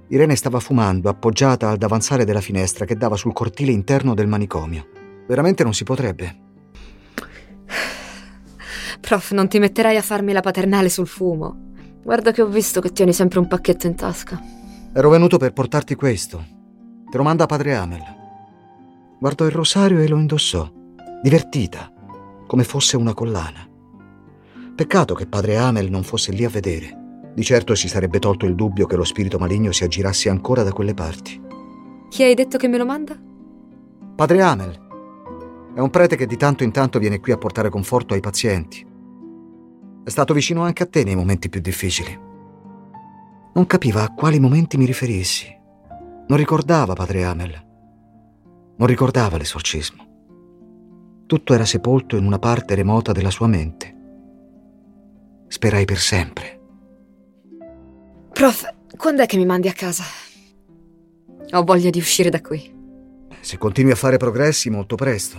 Irene 0.10 0.36
stava 0.36 0.60
fumando 0.60 1.08
appoggiata 1.08 1.70
al 1.70 1.78
davanzale 1.78 2.26
della 2.26 2.42
finestra 2.42 2.84
che 2.84 2.98
dava 2.98 3.16
sul 3.16 3.32
cortile 3.32 3.72
interno 3.72 4.14
del 4.14 4.28
manicomio. 4.28 4.86
Veramente 5.26 5.64
non 5.64 5.74
si 5.74 5.86
potrebbe. 5.86 6.47
Prof, 9.00 9.32
non 9.32 9.48
ti 9.48 9.60
metterai 9.60 9.98
a 9.98 10.01
farmi 10.01 10.34
la 10.34 10.42
paternale 10.42 10.89
sul 10.89 11.08
fumo. 11.08 11.66
Guarda 12.04 12.32
che 12.32 12.42
ho 12.42 12.48
visto 12.48 12.80
che 12.82 12.92
tieni 12.92 13.13
sempre 13.13 13.39
un 13.39 13.48
pacchetto 13.48 13.88
in 13.88 13.96
tasca. 13.96 14.42
Ero 14.94 15.10
venuto 15.10 15.38
per 15.38 15.54
portarti 15.54 15.96
questo. 15.96 16.44
Te 17.10 17.18
lo 17.18 17.24
manda 17.24 17.46
padre 17.46 17.75
Amel. 17.75 18.04
Guardò 19.20 19.46
il 19.46 19.51
rosario 19.51 20.00
e 20.00 20.08
lo 20.08 20.18
indossò, 20.18 20.72
divertita, 21.22 21.92
come 22.46 22.63
fosse 22.63 22.98
una 22.98 23.13
collana. 23.13 23.68
Peccato 24.75 25.16
che 25.16 25.27
padre 25.27 25.58
Amel 25.58 25.89
non 25.89 26.04
fosse 26.04 26.32
lì 26.32 26.46
a 26.46 26.50
vedere. 26.50 27.22
Di 27.34 27.44
certo 27.44 27.75
si 27.75 27.88
sarebbe 27.88 28.20
tolto 28.20 28.46
il 28.46 28.56
dubbio 28.56 28.86
che 28.86 28.96
lo 28.96 29.04
spirito 29.04 29.38
maligno 29.38 29.72
si 29.72 29.84
aggirasse 29.84 30.30
ancora 30.30 30.63
da 30.63 30.72
quelle 30.72 30.94
parti. 30.94 31.42
Chi 32.10 32.24
hai 32.24 32.34
detto 32.34 32.58
che 32.58 32.68
me 32.68 32.77
lo 32.77 32.86
manda? 32.86 33.16
Padre 34.16 34.42
Amel. 34.42 34.86
È 35.75 35.80
un 35.80 35.89
prete 35.89 36.16
che 36.16 36.25
di 36.25 36.38
tanto 36.38 36.63
in 36.63 36.72
tanto 36.72 36.98
viene 36.98 37.20
qui 37.20 37.32
a 37.32 37.38
portare 37.38 37.70
conforto 37.70 38.13
ai 38.13 38.20
pazienti. 38.20 38.87
È 40.08 40.10
stato 40.10 40.34
vicino 40.34 40.64
anche 40.64 40.84
a 40.84 40.86
te 40.86 41.04
nei 41.04 41.18
momenti 41.18 41.50
più 41.50 41.60
difficili. 41.60 42.18
Non 43.54 43.66
capiva 43.66 44.04
a 44.04 44.14
quali 44.14 44.40
momenti 44.40 44.78
mi 44.78 44.86
riferissi. 44.86 45.54
Non 46.28 46.38
ricordava 46.38 46.94
padre 46.94 47.26
Amel. 47.26 47.62
Non 48.78 48.88
ricordava 48.88 49.36
l'esorcismo. 49.36 50.06
Tutto 51.26 51.54
era 51.54 51.66
sepolto 51.66 52.16
in 52.16 52.26
una 52.26 52.40
parte 52.40 52.74
remota 52.74 53.12
della 53.12 53.30
sua 53.30 53.48
mente. 53.48 53.96
Sperai 55.50 55.84
per 55.84 55.98
sempre. 55.98 56.62
Prof, 58.32 58.64
quando 58.96 59.24
è 59.24 59.26
che 59.26 59.36
mi 59.36 59.46
mandi 59.46 59.68
a 59.68 59.74
casa? 59.74 60.06
Ho 61.52 61.64
voglia 61.66 61.90
di 61.90 62.00
uscire 62.00 62.30
da 62.30 62.40
qui. 62.40 62.74
Se 63.42 63.58
continui 63.58 63.92
a 63.92 63.96
fare 63.96 64.16
progressi, 64.16 64.70
molto 64.70 64.96
presto. 64.96 65.38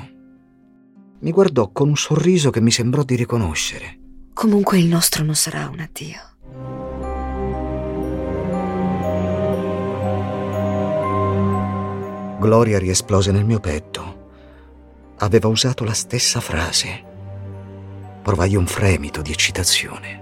Mi 1.20 1.30
guardò 1.30 1.70
con 1.72 1.88
un 1.88 1.96
sorriso 1.96 2.50
che 2.50 2.60
mi 2.60 2.70
sembrò 2.70 3.02
di 3.02 3.14
riconoscere. 3.14 3.97
Comunque 4.38 4.78
il 4.78 4.86
nostro 4.86 5.24
non 5.24 5.34
sarà 5.34 5.68
un 5.68 5.80
addio. 5.80 6.20
Gloria 12.38 12.78
riesplose 12.78 13.32
nel 13.32 13.44
mio 13.44 13.58
petto. 13.58 14.28
Aveva 15.16 15.48
usato 15.48 15.82
la 15.82 15.92
stessa 15.92 16.38
frase. 16.38 17.02
Provai 18.22 18.54
un 18.54 18.68
fremito 18.68 19.22
di 19.22 19.32
eccitazione. 19.32 20.17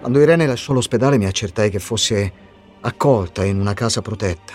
Quando 0.00 0.18
Irene 0.18 0.46
lasciò 0.46 0.72
l'ospedale 0.72 1.18
mi 1.18 1.26
accertai 1.26 1.68
che 1.68 1.78
fosse 1.78 2.32
accolta 2.80 3.44
in 3.44 3.60
una 3.60 3.74
casa 3.74 4.00
protetta. 4.00 4.54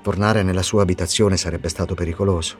Tornare 0.00 0.42
nella 0.42 0.62
sua 0.62 0.80
abitazione 0.80 1.36
sarebbe 1.36 1.68
stato 1.68 1.94
pericoloso. 1.94 2.56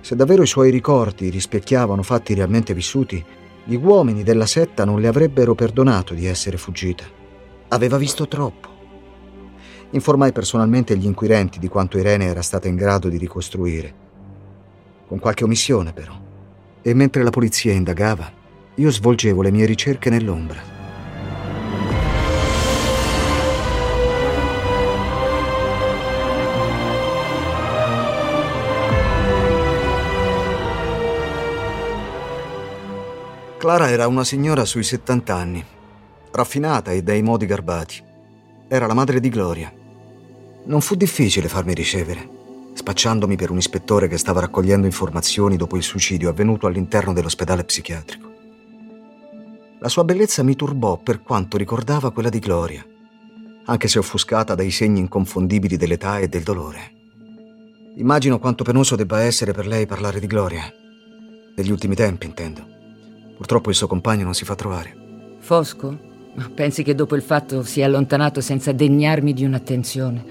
Se 0.00 0.16
davvero 0.16 0.42
i 0.42 0.46
suoi 0.46 0.70
ricordi 0.70 1.28
rispecchiavano 1.28 2.02
fatti 2.02 2.32
realmente 2.32 2.72
vissuti, 2.72 3.22
gli 3.62 3.74
uomini 3.74 4.22
della 4.22 4.46
setta 4.46 4.86
non 4.86 5.02
le 5.02 5.08
avrebbero 5.08 5.54
perdonato 5.54 6.14
di 6.14 6.24
essere 6.24 6.56
fuggita. 6.56 7.04
Aveva 7.68 7.98
visto 7.98 8.26
troppo. 8.26 8.68
Informai 9.90 10.32
personalmente 10.32 10.96
gli 10.96 11.04
inquirenti 11.04 11.58
di 11.58 11.68
quanto 11.68 11.98
Irene 11.98 12.24
era 12.24 12.40
stata 12.40 12.68
in 12.68 12.76
grado 12.76 13.10
di 13.10 13.18
ricostruire. 13.18 13.94
Con 15.06 15.18
qualche 15.18 15.44
omissione, 15.44 15.92
però. 15.92 16.18
E 16.80 16.94
mentre 16.94 17.22
la 17.22 17.30
polizia 17.30 17.74
indagava, 17.74 18.38
io 18.74 18.90
svolgevo 18.90 19.42
le 19.42 19.50
mie 19.50 19.66
ricerche 19.66 20.10
nell'ombra. 20.10 20.78
Clara 33.60 33.90
era 33.90 34.06
una 34.06 34.24
signora 34.24 34.64
sui 34.64 34.82
70 34.82 35.34
anni, 35.34 35.62
raffinata 36.30 36.92
e 36.92 37.02
dai 37.02 37.20
modi 37.20 37.44
garbati. 37.44 38.02
Era 38.66 38.86
la 38.86 38.94
madre 38.94 39.20
di 39.20 39.28
Gloria. 39.28 39.70
Non 40.64 40.80
fu 40.80 40.94
difficile 40.94 41.46
farmi 41.46 41.74
ricevere, 41.74 42.26
spacciandomi 42.72 43.36
per 43.36 43.50
un 43.50 43.58
ispettore 43.58 44.08
che 44.08 44.16
stava 44.16 44.40
raccogliendo 44.40 44.86
informazioni 44.86 45.56
dopo 45.56 45.76
il 45.76 45.82
suicidio 45.82 46.30
avvenuto 46.30 46.66
all'interno 46.66 47.12
dell'ospedale 47.12 47.64
psichiatrico. 47.64 48.29
La 49.82 49.88
sua 49.88 50.04
bellezza 50.04 50.42
mi 50.42 50.56
turbò 50.56 50.98
per 50.98 51.22
quanto 51.22 51.56
ricordava 51.56 52.10
quella 52.10 52.28
di 52.28 52.38
Gloria, 52.38 52.84
anche 53.64 53.88
se 53.88 53.98
offuscata 53.98 54.54
dai 54.54 54.70
segni 54.70 55.00
inconfondibili 55.00 55.78
dell'età 55.78 56.18
e 56.18 56.28
del 56.28 56.42
dolore. 56.42 56.92
Immagino 57.96 58.38
quanto 58.38 58.62
penoso 58.62 58.94
debba 58.94 59.22
essere 59.22 59.52
per 59.52 59.66
lei 59.66 59.86
parlare 59.86 60.20
di 60.20 60.26
Gloria. 60.26 60.70
Negli 61.56 61.70
ultimi 61.70 61.94
tempi, 61.94 62.26
intendo. 62.26 62.62
Purtroppo 63.34 63.70
il 63.70 63.74
suo 63.74 63.86
compagno 63.86 64.24
non 64.24 64.34
si 64.34 64.44
fa 64.44 64.54
trovare. 64.54 65.36
Fosco? 65.38 65.98
Pensi 66.54 66.82
che 66.82 66.94
dopo 66.94 67.16
il 67.16 67.22
fatto 67.22 67.62
si 67.62 67.80
è 67.80 67.84
allontanato 67.84 68.42
senza 68.42 68.72
degnarmi 68.72 69.32
di 69.32 69.46
un'attenzione? 69.46 70.24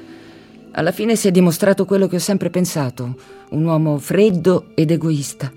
Alla 0.74 0.92
fine 0.92 1.16
si 1.16 1.28
è 1.28 1.32
dimostrato 1.32 1.86
quello 1.86 2.06
che 2.06 2.18
ho 2.18 2.20
sempre 2.20 2.52
pensato, 2.52 3.16
un 3.50 3.66
uomo 3.66 3.98
freddo 3.98 4.68
ed 4.76 4.92
egoista. 4.92 5.52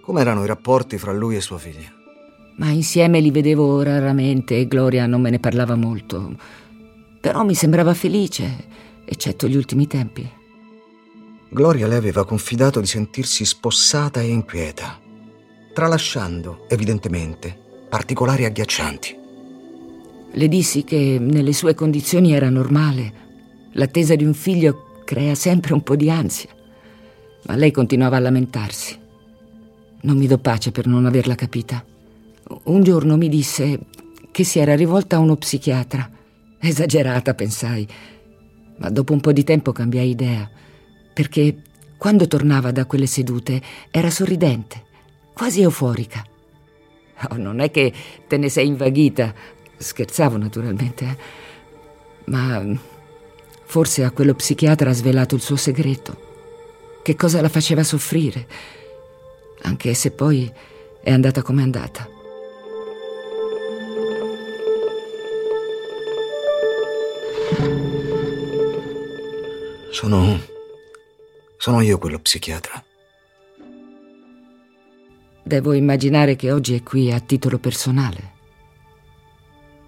Com'erano 0.00 0.42
i 0.42 0.48
rapporti 0.48 0.98
fra 0.98 1.12
lui 1.12 1.36
e 1.36 1.40
sua 1.40 1.58
figlia? 1.58 1.93
Ma 2.56 2.70
insieme 2.70 3.20
li 3.20 3.30
vedevo 3.30 3.82
raramente 3.82 4.58
e 4.58 4.68
Gloria 4.68 5.06
non 5.06 5.20
me 5.20 5.30
ne 5.30 5.38
parlava 5.40 5.74
molto. 5.74 6.36
Però 7.20 7.44
mi 7.44 7.54
sembrava 7.54 7.94
felice, 7.94 8.66
eccetto 9.04 9.48
gli 9.48 9.56
ultimi 9.56 9.86
tempi. 9.86 10.28
Gloria 11.48 11.86
le 11.86 11.96
aveva 11.96 12.24
confidato 12.24 12.80
di 12.80 12.86
sentirsi 12.86 13.44
spossata 13.44 14.20
e 14.20 14.28
inquieta 14.28 15.02
tralasciando, 15.74 16.64
evidentemente, 16.68 17.54
particolari 17.90 18.46
agghiaccianti. 18.46 19.18
Le 20.32 20.48
dissi 20.48 20.84
che 20.84 21.18
nelle 21.20 21.52
sue 21.52 21.74
condizioni 21.74 22.32
era 22.32 22.48
normale. 22.48 23.22
L'attesa 23.72 24.14
di 24.14 24.24
un 24.24 24.34
figlio 24.34 25.02
crea 25.04 25.34
sempre 25.34 25.74
un 25.74 25.82
po' 25.82 25.96
di 25.96 26.08
ansia. 26.08 26.50
Ma 27.46 27.56
lei 27.56 27.72
continuava 27.72 28.16
a 28.16 28.20
lamentarsi. 28.20 28.98
Non 30.02 30.16
mi 30.16 30.26
do 30.26 30.38
pace 30.38 30.70
per 30.70 30.86
non 30.86 31.06
averla 31.06 31.34
capita. 31.34 31.84
Un 32.64 32.82
giorno 32.82 33.16
mi 33.16 33.28
disse 33.28 33.80
che 34.30 34.44
si 34.44 34.58
era 34.58 34.74
rivolta 34.74 35.16
a 35.16 35.20
uno 35.20 35.36
psichiatra. 35.36 36.10
Esagerata, 36.58 37.34
pensai. 37.34 37.86
Ma 38.76 38.90
dopo 38.90 39.12
un 39.12 39.20
po' 39.20 39.32
di 39.32 39.44
tempo 39.44 39.72
cambiai 39.72 40.10
idea, 40.10 40.48
perché 41.12 41.62
quando 41.96 42.26
tornava 42.26 42.70
da 42.72 42.86
quelle 42.86 43.06
sedute 43.06 43.62
era 43.90 44.10
sorridente 44.10 44.84
quasi 45.34 45.60
euforica. 45.60 46.24
Oh, 47.30 47.36
non 47.36 47.60
è 47.60 47.70
che 47.70 47.92
te 48.26 48.38
ne 48.38 48.48
sei 48.48 48.68
invaghita. 48.68 49.34
Scherzavo 49.76 50.38
naturalmente, 50.38 51.04
eh. 51.04 51.16
ma 52.26 52.64
forse 53.64 54.04
a 54.04 54.12
quello 54.12 54.34
psichiatra 54.34 54.90
ha 54.90 54.94
svelato 54.94 55.34
il 55.34 55.42
suo 55.42 55.56
segreto. 55.56 56.32
Che 57.02 57.16
cosa 57.16 57.42
la 57.42 57.48
faceva 57.50 57.82
soffrire, 57.82 58.46
anche 59.62 59.92
se 59.92 60.12
poi 60.12 60.50
è 61.02 61.10
andata 61.10 61.42
come 61.42 61.60
è 61.60 61.64
andata. 61.64 62.13
Sono. 69.94 70.40
sono 71.56 71.80
io 71.80 71.98
quello 71.98 72.18
psichiatra. 72.18 72.84
Devo 75.44 75.72
immaginare 75.72 76.34
che 76.34 76.50
oggi 76.50 76.74
è 76.74 76.82
qui 76.82 77.12
a 77.12 77.20
titolo 77.20 77.58
personale. 77.58 78.32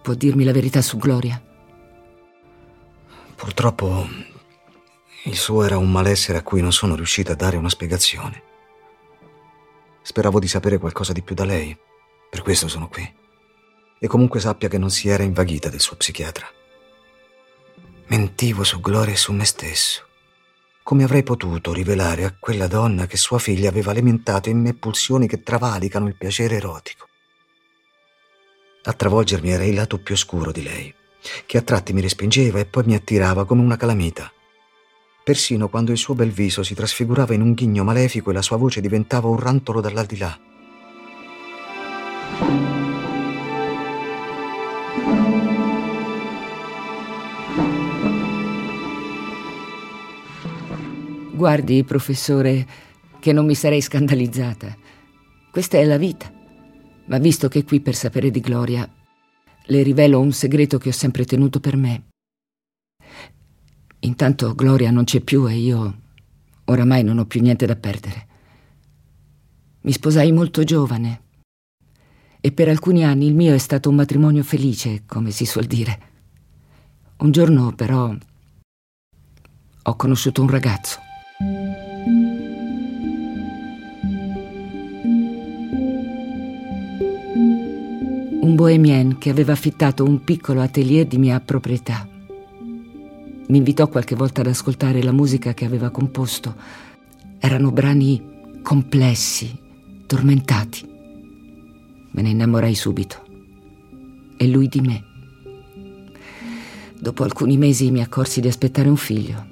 Può 0.03 0.14
dirmi 0.14 0.45
la 0.45 0.53
verità 0.53 0.81
su 0.81 0.97
Gloria? 0.97 1.42
Purtroppo 3.35 4.07
il 5.25 5.37
suo 5.37 5.64
era 5.64 5.77
un 5.77 5.90
malessere 5.90 6.38
a 6.38 6.42
cui 6.45 6.61
non 6.61 6.73
sono 6.73 6.95
riuscita 6.95 7.33
a 7.33 7.37
dare 7.37 7.57
una 7.57 7.69
spiegazione. 7.69 8.42
Speravo 10.03 10.38
di 10.38 10.47
sapere 10.47 10.79
qualcosa 10.79 11.12
di 11.12 11.23
più 11.23 11.35
da 11.35 11.45
lei, 11.45 11.77
per 12.31 12.42
questo 12.42 12.69
sono 12.69 12.87
qui. 12.87 13.12
E 13.99 14.07
comunque 14.07 14.38
sappia 14.38 14.69
che 14.69 14.79
non 14.79 14.90
si 14.90 15.09
era 15.09 15.25
invaghita 15.25 15.69
del 15.69 15.81
suo 15.81 15.97
psichiatra. 15.97 16.47
Mentivo 18.09 18.62
su 18.62 18.81
Gloria 18.81 19.14
e 19.14 19.16
su 19.16 19.33
me 19.33 19.45
stesso. 19.45 20.05
Come 20.85 21.03
avrei 21.03 21.25
potuto 21.25 21.73
rivelare 21.73 22.23
a 22.23 22.37
quella 22.38 22.69
donna 22.69 23.09
che 23.09 23.16
sua 23.16 23.40
figlia 23.40 23.69
aveva 23.69 23.90
alimentato 23.90 24.49
in 24.49 24.61
me 24.61 24.75
pulsioni 24.75 25.27
che 25.27 25.42
travalicano 25.42 26.07
il 26.07 26.14
piacere 26.16 26.55
erotico? 26.55 27.09
A 28.85 28.92
travolgermi 28.92 29.51
era 29.51 29.64
il 29.64 29.75
lato 29.75 29.99
più 29.99 30.14
oscuro 30.14 30.53
di 30.53 30.62
lei, 30.62 30.95
che 31.47 31.59
a 31.59 31.62
tratti 31.62 31.92
mi 31.92 32.01
respingeva 32.01 32.61
e 32.61 32.66
poi 32.66 32.85
mi 32.87 32.95
attirava 32.95 33.45
come 33.45 33.62
una 33.62 33.77
calamita. 33.77 34.33
Persino 35.25 35.69
quando 35.69 35.90
il 35.90 35.99
suo 35.99 36.14
bel 36.14 36.31
viso 36.31 36.62
si 36.62 36.77
trasfigurava 36.77 37.35
in 37.35 37.40
un 37.40 37.55
ghigno 37.55 37.83
malefico 37.83 38.31
e 38.31 38.35
la 38.35 38.42
sua 38.42 38.57
voce 38.57 38.81
diventava 38.81 39.27
un 39.27 39.40
rantolo 39.40 39.81
dall'aldilà. 39.81 40.38
Guardi, 51.37 51.85
professore, 51.85 52.66
che 53.20 53.31
non 53.31 53.44
mi 53.44 53.55
sarei 53.55 53.83
scandalizzata. 53.83 54.75
Questa 55.51 55.77
è 55.77 55.85
la 55.85 55.99
vita. 55.99 56.33
Ma 57.09 57.18
visto 57.18 57.49
che 57.49 57.62
qui 57.62 57.83
per 57.83 57.94
sapere 57.94 58.31
di 58.31 58.40
Gloria, 58.40 58.90
le 59.66 59.83
rivelo 59.83 60.18
un 60.18 60.33
segreto 60.33 60.79
che 60.79 60.88
ho 60.88 60.92
sempre 60.92 61.27
tenuto 61.27 61.61
per 61.61 61.77
me. 61.77 62.05
Intanto 64.01 64.55
Gloria 64.55 64.90
non 64.90 65.05
c'è 65.05 65.20
più 65.20 65.46
e 65.46 65.57
io 65.57 66.01
oramai 66.64 67.05
non 67.05 67.18
ho 67.18 67.27
più 67.27 67.42
niente 67.42 67.66
da 67.66 67.77
perdere. 67.77 68.27
Mi 69.83 69.92
sposai 69.92 70.33
molto 70.33 70.64
giovane 70.64 71.20
e 72.40 72.51
per 72.51 72.70
alcuni 72.70 73.05
anni 73.05 73.27
il 73.27 73.35
mio 73.35 73.53
è 73.53 73.59
stato 73.59 73.90
un 73.90 73.96
matrimonio 73.96 74.42
felice, 74.42 75.03
come 75.05 75.33
si 75.33 75.44
suol 75.44 75.66
dire. 75.66 76.01
Un 77.18 77.31
giorno 77.31 77.75
però 77.75 78.16
ho 79.83 79.96
conosciuto 79.96 80.40
un 80.40 80.49
ragazzo. 80.49 81.05
Un 88.46 88.54
bohemien 88.54 89.18
che 89.18 89.28
aveva 89.28 89.50
affittato 89.50 90.04
un 90.04 90.22
piccolo 90.22 90.61
atelier 90.61 91.04
di 91.04 91.18
mia 91.18 91.40
proprietà. 91.40 92.09
Mi 93.48 93.56
invitò 93.56 93.88
qualche 93.88 94.14
volta 94.14 94.42
ad 94.42 94.46
ascoltare 94.46 95.02
la 95.02 95.11
musica 95.11 95.52
che 95.52 95.64
aveva 95.64 95.90
composto. 95.90 96.54
Erano 97.40 97.72
brani 97.72 98.22
complessi, 98.62 99.52
tormentati. 100.06 100.88
Me 102.12 102.22
ne 102.22 102.28
innamorai 102.28 102.76
subito. 102.76 103.24
e 104.37 104.46
lui 104.46 104.68
di 104.68 104.80
me. 104.80 105.04
Dopo 107.00 107.24
alcuni 107.24 107.56
mesi 107.56 107.90
mi 107.90 108.00
accorsi 108.00 108.40
di 108.40 108.46
aspettare 108.46 108.88
un 108.88 108.96
figlio. 108.96 109.44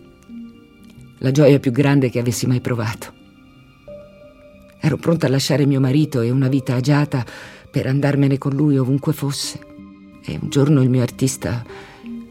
La 1.18 1.32
gioia 1.32 1.58
più 1.58 1.72
grande 1.72 2.10
che 2.10 2.20
avessi 2.20 2.46
mai 2.46 2.60
provato. 2.60 3.12
Ero 4.78 4.96
pronta 4.98 5.26
a 5.26 5.30
lasciare 5.30 5.66
mio 5.66 5.80
marito 5.80 6.20
e 6.20 6.30
una 6.30 6.46
vita 6.46 6.76
agiata 6.76 7.24
per 7.74 7.88
andarmene 7.88 8.38
con 8.38 8.52
lui 8.52 8.78
ovunque 8.78 9.12
fosse. 9.12 9.58
E 10.24 10.38
un 10.40 10.48
giorno 10.48 10.80
il 10.80 10.88
mio 10.88 11.02
artista 11.02 11.64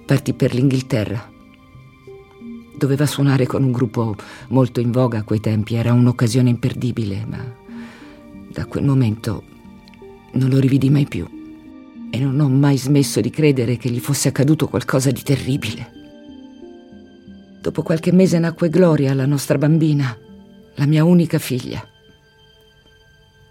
partì 0.05 0.31
per 0.31 0.53
l'Inghilterra. 0.53 1.29
Doveva 2.77 3.05
suonare 3.05 3.45
con 3.45 3.61
un 3.61 3.73
gruppo 3.73 4.15
molto 4.47 4.79
in 4.79 4.91
voga 4.91 5.17
a 5.17 5.23
quei 5.23 5.41
tempi, 5.41 5.75
era 5.75 5.91
un'occasione 5.91 6.49
imperdibile, 6.49 7.25
ma 7.27 7.43
da 8.53 8.65
quel 8.67 8.85
momento 8.85 9.43
non 10.31 10.47
lo 10.47 10.59
rividi 10.59 10.89
mai 10.89 11.07
più 11.07 11.27
e 12.09 12.19
non 12.19 12.39
ho 12.39 12.47
mai 12.47 12.77
smesso 12.77 13.19
di 13.19 13.29
credere 13.29 13.75
che 13.75 13.89
gli 13.89 13.99
fosse 13.99 14.29
accaduto 14.29 14.69
qualcosa 14.69 15.11
di 15.11 15.23
terribile. 15.23 15.91
Dopo 17.59 17.83
qualche 17.83 18.13
mese 18.13 18.39
nacque 18.39 18.69
Gloria, 18.69 19.13
la 19.13 19.25
nostra 19.25 19.57
bambina, 19.57 20.17
la 20.75 20.85
mia 20.85 21.03
unica 21.03 21.37
figlia. 21.37 21.85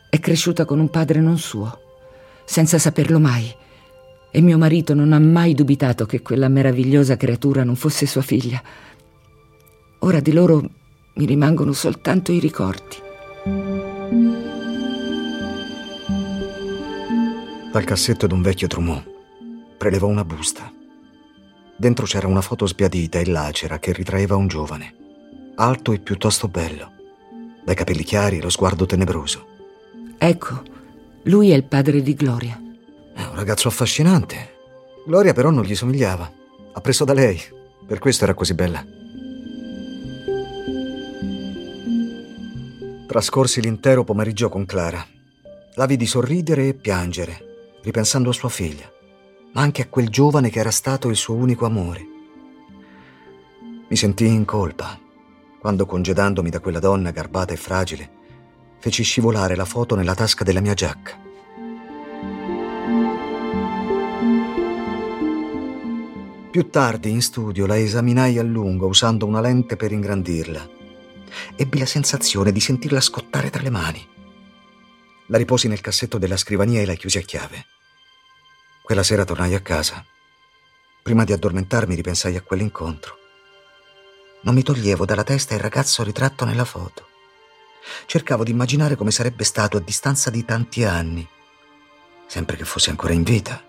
È 0.08 0.18
cresciuta 0.18 0.66
con 0.66 0.78
un 0.78 0.90
padre 0.90 1.20
non 1.20 1.38
suo, 1.38 1.81
senza 2.44 2.78
saperlo 2.78 3.18
mai, 3.18 3.54
e 4.30 4.40
mio 4.40 4.58
marito 4.58 4.94
non 4.94 5.12
ha 5.12 5.18
mai 5.18 5.54
dubitato 5.54 6.06
che 6.06 6.22
quella 6.22 6.48
meravigliosa 6.48 7.16
creatura 7.16 7.64
non 7.64 7.76
fosse 7.76 8.06
sua 8.06 8.22
figlia. 8.22 8.62
Ora 10.00 10.20
di 10.20 10.32
loro 10.32 10.62
mi 11.14 11.26
rimangono 11.26 11.72
soltanto 11.72 12.32
i 12.32 12.38
ricordi. 12.38 12.96
Dal 17.72 17.84
cassetto 17.84 18.26
d'un 18.26 18.42
vecchio 18.42 18.68
trumò 18.68 19.02
prelevò 19.76 20.06
una 20.06 20.24
busta. 20.24 20.72
Dentro 21.76 22.06
c'era 22.06 22.26
una 22.26 22.40
foto 22.40 22.66
sbiadita 22.66 23.18
e 23.18 23.26
lacera 23.26 23.78
che 23.78 23.92
ritraeva 23.92 24.36
un 24.36 24.46
giovane, 24.46 24.94
alto 25.56 25.92
e 25.92 25.98
piuttosto 25.98 26.48
bello, 26.48 26.92
dai 27.64 27.74
capelli 27.74 28.04
chiari 28.04 28.38
e 28.38 28.42
lo 28.42 28.50
sguardo 28.50 28.86
tenebroso. 28.86 29.46
Ecco, 30.18 30.62
lui 31.24 31.50
è 31.50 31.54
il 31.54 31.64
padre 31.64 32.02
di 32.02 32.14
Gloria. 32.14 32.60
È 33.14 33.22
un 33.22 33.34
ragazzo 33.34 33.68
affascinante. 33.68 34.56
Gloria 35.06 35.32
però 35.32 35.50
non 35.50 35.64
gli 35.64 35.74
somigliava. 35.74 36.30
Ha 36.72 36.80
preso 36.80 37.04
da 37.04 37.12
lei, 37.12 37.40
per 37.86 37.98
questo 37.98 38.24
era 38.24 38.34
così 38.34 38.54
bella. 38.54 38.84
Trascorsi 43.06 43.60
l'intero 43.60 44.04
pomeriggio 44.04 44.48
con 44.48 44.64
Clara. 44.64 45.06
La 45.74 45.86
vidi 45.86 46.06
sorridere 46.06 46.68
e 46.68 46.74
piangere 46.74 47.50
ripensando 47.82 48.30
a 48.30 48.32
sua 48.32 48.48
figlia, 48.48 48.90
ma 49.52 49.60
anche 49.60 49.82
a 49.82 49.88
quel 49.88 50.08
giovane 50.08 50.50
che 50.50 50.60
era 50.60 50.70
stato 50.70 51.08
il 51.08 51.16
suo 51.16 51.34
unico 51.34 51.66
amore. 51.66 52.06
Mi 53.88 53.96
sentii 53.96 54.32
in 54.32 54.44
colpa 54.44 54.98
quando, 55.60 55.86
congedandomi 55.86 56.50
da 56.50 56.58
quella 56.58 56.80
donna 56.80 57.12
garbata 57.12 57.52
e 57.52 57.56
fragile, 57.56 58.10
feci 58.82 59.04
scivolare 59.04 59.54
la 59.54 59.64
foto 59.64 59.94
nella 59.94 60.16
tasca 60.16 60.42
della 60.42 60.60
mia 60.60 60.74
giacca. 60.74 61.16
Più 66.50 66.68
tardi 66.68 67.08
in 67.08 67.22
studio 67.22 67.66
la 67.66 67.78
esaminai 67.78 68.38
a 68.38 68.42
lungo 68.42 68.88
usando 68.88 69.24
una 69.24 69.40
lente 69.40 69.76
per 69.76 69.92
ingrandirla. 69.92 70.68
Ebbi 71.54 71.78
la 71.78 71.86
sensazione 71.86 72.50
di 72.50 72.58
sentirla 72.58 73.00
scottare 73.00 73.50
tra 73.50 73.62
le 73.62 73.70
mani. 73.70 74.08
La 75.26 75.38
riposi 75.38 75.68
nel 75.68 75.80
cassetto 75.80 76.18
della 76.18 76.36
scrivania 76.36 76.80
e 76.80 76.84
la 76.84 76.94
chiusi 76.94 77.18
a 77.18 77.22
chiave. 77.22 77.66
Quella 78.82 79.04
sera 79.04 79.24
tornai 79.24 79.54
a 79.54 79.60
casa. 79.60 80.04
Prima 81.04 81.22
di 81.22 81.32
addormentarmi 81.32 81.94
ripensai 81.94 82.34
a 82.34 82.42
quell'incontro. 82.42 83.16
Non 84.42 84.56
mi 84.56 84.64
toglievo 84.64 85.04
dalla 85.04 85.22
testa 85.22 85.54
il 85.54 85.60
ragazzo 85.60 86.02
ritratto 86.02 86.44
nella 86.44 86.64
foto. 86.64 87.10
Cercavo 88.06 88.44
di 88.44 88.50
immaginare 88.50 88.96
come 88.96 89.10
sarebbe 89.10 89.44
stato 89.44 89.76
a 89.76 89.80
distanza 89.80 90.30
di 90.30 90.44
tanti 90.44 90.84
anni, 90.84 91.26
sempre 92.26 92.56
che 92.56 92.64
fosse 92.64 92.90
ancora 92.90 93.12
in 93.12 93.22
vita. 93.22 93.62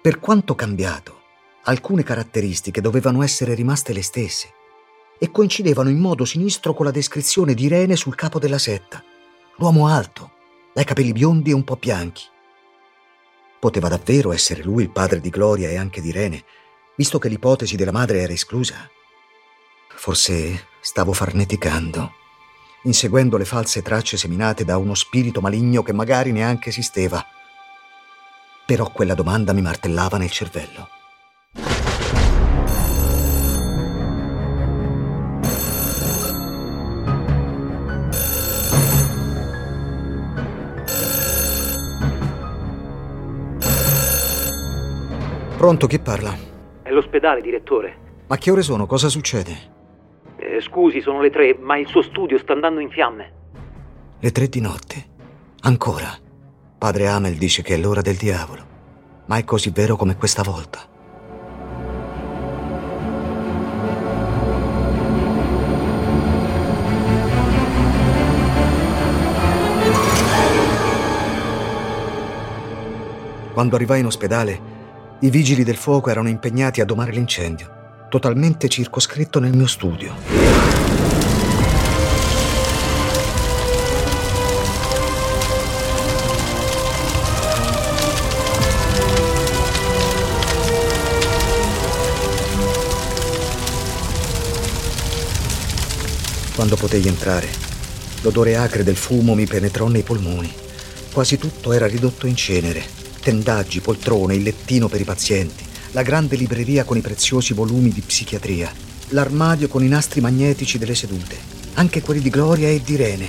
Per 0.00 0.20
quanto 0.20 0.54
cambiato, 0.54 1.22
alcune 1.64 2.02
caratteristiche 2.02 2.80
dovevano 2.80 3.22
essere 3.22 3.54
rimaste 3.54 3.92
le 3.92 4.02
stesse 4.02 4.52
e 5.18 5.30
coincidevano 5.30 5.88
in 5.88 5.98
modo 5.98 6.24
sinistro 6.24 6.74
con 6.74 6.84
la 6.84 6.92
descrizione 6.92 7.54
di 7.54 7.64
Irene 7.64 7.96
sul 7.96 8.14
capo 8.14 8.38
della 8.38 8.58
setta. 8.58 9.02
L'uomo 9.56 9.88
alto, 9.88 10.32
dai 10.72 10.84
capelli 10.84 11.12
biondi 11.12 11.50
e 11.50 11.54
un 11.54 11.64
po' 11.64 11.76
bianchi, 11.76 12.24
Poteva 13.58 13.88
davvero 13.88 14.32
essere 14.32 14.62
lui 14.62 14.82
il 14.82 14.90
padre 14.90 15.20
di 15.20 15.30
Gloria 15.30 15.68
e 15.68 15.76
anche 15.76 16.00
di 16.00 16.08
Irene, 16.08 16.44
visto 16.94 17.18
che 17.18 17.28
l'ipotesi 17.28 17.74
della 17.74 17.90
madre 17.90 18.20
era 18.20 18.32
esclusa? 18.32 18.88
Forse 19.88 20.68
stavo 20.80 21.12
farneticando, 21.12 22.12
inseguendo 22.86 23.36
le 23.36 23.44
false 23.44 23.82
tracce 23.82 24.16
seminate 24.16 24.64
da 24.64 24.78
uno 24.78 24.94
spirito 24.94 25.40
maligno 25.40 25.82
che 25.82 25.92
magari 25.92 26.32
neanche 26.32 26.70
esisteva. 26.70 27.24
Però 28.64 28.90
quella 28.90 29.14
domanda 29.14 29.52
mi 29.52 29.60
martellava 29.60 30.16
nel 30.18 30.30
cervello. 30.30 30.88
Pronto, 45.56 45.86
chi 45.86 45.98
parla? 45.98 46.36
È 46.82 46.90
l'ospedale, 46.90 47.40
direttore. 47.40 47.96
Ma 48.28 48.36
che 48.36 48.50
ore 48.50 48.62
sono? 48.62 48.86
Cosa 48.86 49.08
succede? 49.08 49.75
Eh, 50.48 50.60
scusi, 50.60 51.00
sono 51.00 51.20
le 51.20 51.30
tre, 51.30 51.56
ma 51.58 51.76
il 51.76 51.88
suo 51.88 52.02
studio 52.02 52.38
sta 52.38 52.52
andando 52.52 52.78
in 52.78 52.88
fiamme. 52.88 53.32
Le 54.20 54.30
tre 54.30 54.46
di 54.46 54.60
notte? 54.60 55.04
Ancora? 55.62 56.16
Padre 56.78 57.08
Amel 57.08 57.34
dice 57.34 57.62
che 57.62 57.74
è 57.74 57.76
l'ora 57.76 58.00
del 58.00 58.14
diavolo. 58.14 58.64
Ma 59.26 59.38
è 59.38 59.44
così 59.44 59.70
vero 59.70 59.96
come 59.96 60.16
questa 60.16 60.44
volta. 60.44 60.78
Quando 73.52 73.74
arrivai 73.74 73.98
in 73.98 74.06
ospedale, 74.06 74.74
i 75.20 75.30
vigili 75.30 75.64
del 75.64 75.76
fuoco 75.76 76.08
erano 76.08 76.28
impegnati 76.28 76.80
a 76.80 76.84
domare 76.84 77.10
l'incendio, 77.10 77.75
totalmente 78.08 78.68
circoscritto 78.68 79.40
nel 79.40 79.54
mio 79.54 79.66
studio. 79.66 80.14
Quando 96.54 96.76
potei 96.76 97.06
entrare, 97.06 97.48
l'odore 98.22 98.56
acre 98.56 98.82
del 98.82 98.96
fumo 98.96 99.34
mi 99.34 99.46
penetrò 99.46 99.88
nei 99.88 100.02
polmoni. 100.02 100.52
Quasi 101.12 101.38
tutto 101.38 101.72
era 101.72 101.86
ridotto 101.86 102.26
in 102.26 102.36
cenere 102.36 103.04
tendaggi, 103.26 103.80
poltrone, 103.80 104.36
il 104.36 104.44
lettino 104.44 104.86
per 104.86 105.00
i 105.00 105.04
pazienti, 105.04 105.65
la 105.96 106.02
grande 106.02 106.36
libreria 106.36 106.84
con 106.84 106.98
i 106.98 107.00
preziosi 107.00 107.54
volumi 107.54 107.88
di 107.88 108.02
psichiatria, 108.02 108.70
l'armadio 109.08 109.66
con 109.66 109.82
i 109.82 109.88
nastri 109.88 110.20
magnetici 110.20 110.76
delle 110.76 110.94
sedute, 110.94 111.38
anche 111.72 112.02
quelli 112.02 112.20
di 112.20 112.28
Gloria 112.28 112.68
e 112.68 112.82
di 112.84 112.92
Irene. 112.92 113.26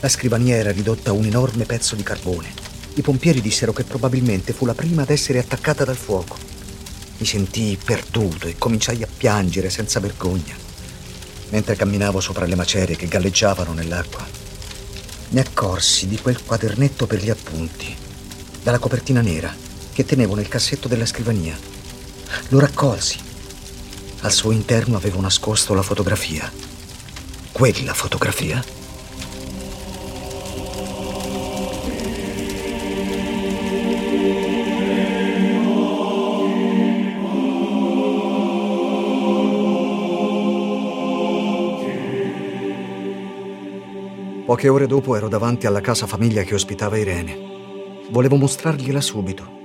La 0.00 0.08
scrivania 0.10 0.56
era 0.56 0.70
ridotta 0.70 1.08
a 1.08 1.12
un 1.14 1.24
enorme 1.24 1.64
pezzo 1.64 1.94
di 1.94 2.02
carbone. 2.02 2.52
I 2.92 3.00
pompieri 3.00 3.40
dissero 3.40 3.72
che 3.72 3.84
probabilmente 3.84 4.52
fu 4.52 4.66
la 4.66 4.74
prima 4.74 5.00
ad 5.00 5.08
essere 5.08 5.38
attaccata 5.38 5.86
dal 5.86 5.96
fuoco. 5.96 6.36
Mi 7.16 7.24
sentii 7.24 7.78
perduto 7.82 8.48
e 8.48 8.56
cominciai 8.58 9.02
a 9.02 9.08
piangere 9.16 9.70
senza 9.70 9.98
vergogna. 9.98 10.54
Mentre 11.48 11.74
camminavo 11.74 12.20
sopra 12.20 12.44
le 12.44 12.54
macerie 12.54 12.96
che 12.96 13.08
galleggiavano 13.08 13.72
nell'acqua, 13.72 14.26
mi 15.30 15.40
accorsi 15.40 16.06
di 16.06 16.18
quel 16.18 16.42
quadernetto 16.44 17.06
per 17.06 17.22
gli 17.22 17.30
appunti 17.30 17.96
dalla 18.62 18.78
copertina 18.78 19.22
nera 19.22 19.56
che 19.90 20.04
tenevo 20.04 20.34
nel 20.34 20.48
cassetto 20.48 20.86
della 20.86 21.06
scrivania. 21.06 21.79
Lo 22.48 22.58
raccolsi. 22.58 23.18
Al 24.20 24.32
suo 24.32 24.50
interno 24.50 24.96
avevo 24.96 25.20
nascosto 25.20 25.74
la 25.74 25.82
fotografia. 25.82 26.50
Quella 27.52 27.94
fotografia. 27.94 28.62
Poche 44.44 44.68
ore 44.68 44.86
dopo 44.88 45.14
ero 45.14 45.28
davanti 45.28 45.66
alla 45.66 45.80
casa 45.80 46.08
famiglia 46.08 46.42
che 46.42 46.54
ospitava 46.54 46.98
Irene. 46.98 47.38
Volevo 48.10 48.34
mostrargliela 48.34 49.00
subito. 49.00 49.59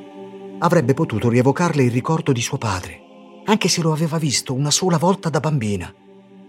Avrebbe 0.60 0.94
potuto 0.94 1.30
rievocarle 1.30 1.84
il 1.84 1.91
ricordo 1.91 2.32
di 2.32 2.41
suo 2.41 2.58
padre, 2.58 3.02
anche 3.46 3.68
se 3.68 3.82
lo 3.82 3.91
aveva 3.91 4.18
visto 4.18 4.54
una 4.54 4.72
sola 4.72 4.98
volta 4.98 5.30
da 5.30 5.39
bambina. 5.39 5.94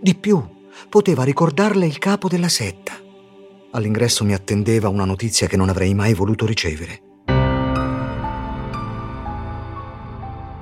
Di 0.01 0.15
più, 0.15 0.43
poteva 0.89 1.25
ricordarle 1.25 1.87
il 1.87 1.99
capo 1.99 2.29
della 2.29 2.49
setta. 2.49 2.93
All'ingresso 3.73 4.25
mi 4.25 4.33
attendeva 4.33 4.89
una 4.89 5.05
notizia 5.05 5.47
che 5.47 5.57
non 5.57 5.69
avrei 5.69 5.95
mai 5.95 6.15
voluto 6.15 6.47
ricevere. 6.47 7.03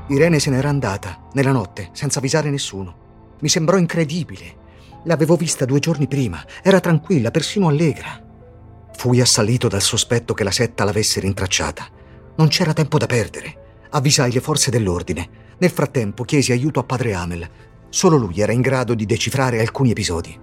Irene 0.08 0.38
se 0.38 0.50
n'era 0.50 0.68
andata, 0.68 1.28
nella 1.32 1.52
notte, 1.52 1.90
senza 1.92 2.18
avvisare 2.18 2.50
nessuno. 2.50 3.36
Mi 3.40 3.48
sembrò 3.48 3.76
incredibile. 3.76 4.62
L'avevo 5.04 5.36
vista 5.36 5.64
due 5.64 5.78
giorni 5.78 6.06
prima, 6.06 6.44
era 6.62 6.80
tranquilla, 6.80 7.30
persino 7.30 7.68
allegra. 7.68 8.22
Fui 8.96 9.20
assalito 9.20 9.68
dal 9.68 9.82
sospetto 9.82 10.34
che 10.34 10.44
la 10.44 10.50
setta 10.50 10.84
l'avesse 10.84 11.20
rintracciata. 11.20 11.88
Non 12.36 12.48
c'era 12.48 12.72
tempo 12.72 12.98
da 12.98 13.06
perdere. 13.06 13.86
Avvisai 13.90 14.32
le 14.32 14.40
forze 14.40 14.70
dell'ordine. 14.70 15.28
Nel 15.58 15.70
frattempo 15.70 16.24
chiesi 16.24 16.50
aiuto 16.50 16.80
a 16.80 16.84
padre 16.84 17.14
Amel. 17.14 17.48
Solo 17.88 18.16
lui 18.16 18.40
era 18.40 18.50
in 18.50 18.60
grado 18.60 18.94
di 18.94 19.06
decifrare 19.06 19.60
alcuni 19.60 19.92
episodi. 19.92 20.40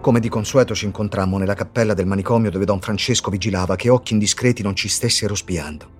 Come 0.00 0.20
di 0.20 0.28
consueto 0.30 0.74
ci 0.74 0.86
incontrammo 0.86 1.36
nella 1.36 1.54
cappella 1.54 1.92
del 1.92 2.06
manicomio 2.06 2.50
dove 2.50 2.64
don 2.64 2.80
Francesco 2.80 3.28
vigilava 3.28 3.76
che 3.76 3.90
occhi 3.90 4.14
indiscreti 4.14 4.62
non 4.62 4.76
ci 4.76 4.88
stessero 4.88 5.34
spiando. 5.34 5.90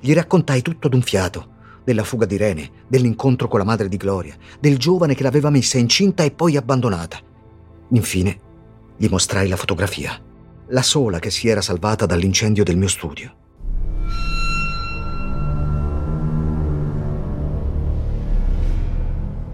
Gli 0.00 0.14
raccontai 0.14 0.62
tutto 0.62 0.88
d'un 0.88 1.02
fiato, 1.02 1.56
della 1.84 2.04
fuga 2.04 2.24
di 2.24 2.36
Rene, 2.36 2.70
dell'incontro 2.86 3.46
con 3.48 3.58
la 3.58 3.64
madre 3.64 3.88
di 3.88 3.96
Gloria, 3.96 4.36
del 4.58 4.78
giovane 4.78 5.14
che 5.14 5.24
l'aveva 5.24 5.50
messa 5.50 5.76
incinta 5.76 6.22
e 6.22 6.30
poi 6.30 6.56
abbandonata. 6.56 7.18
Infine 7.90 8.40
gli 8.96 9.08
mostrai 9.08 9.48
la 9.48 9.56
fotografia, 9.56 10.20
la 10.68 10.82
sola 10.82 11.18
che 11.18 11.30
si 11.30 11.48
era 11.48 11.62
salvata 11.62 12.04
dall'incendio 12.04 12.64
del 12.64 12.76
mio 12.76 12.88
studio. 12.88 13.36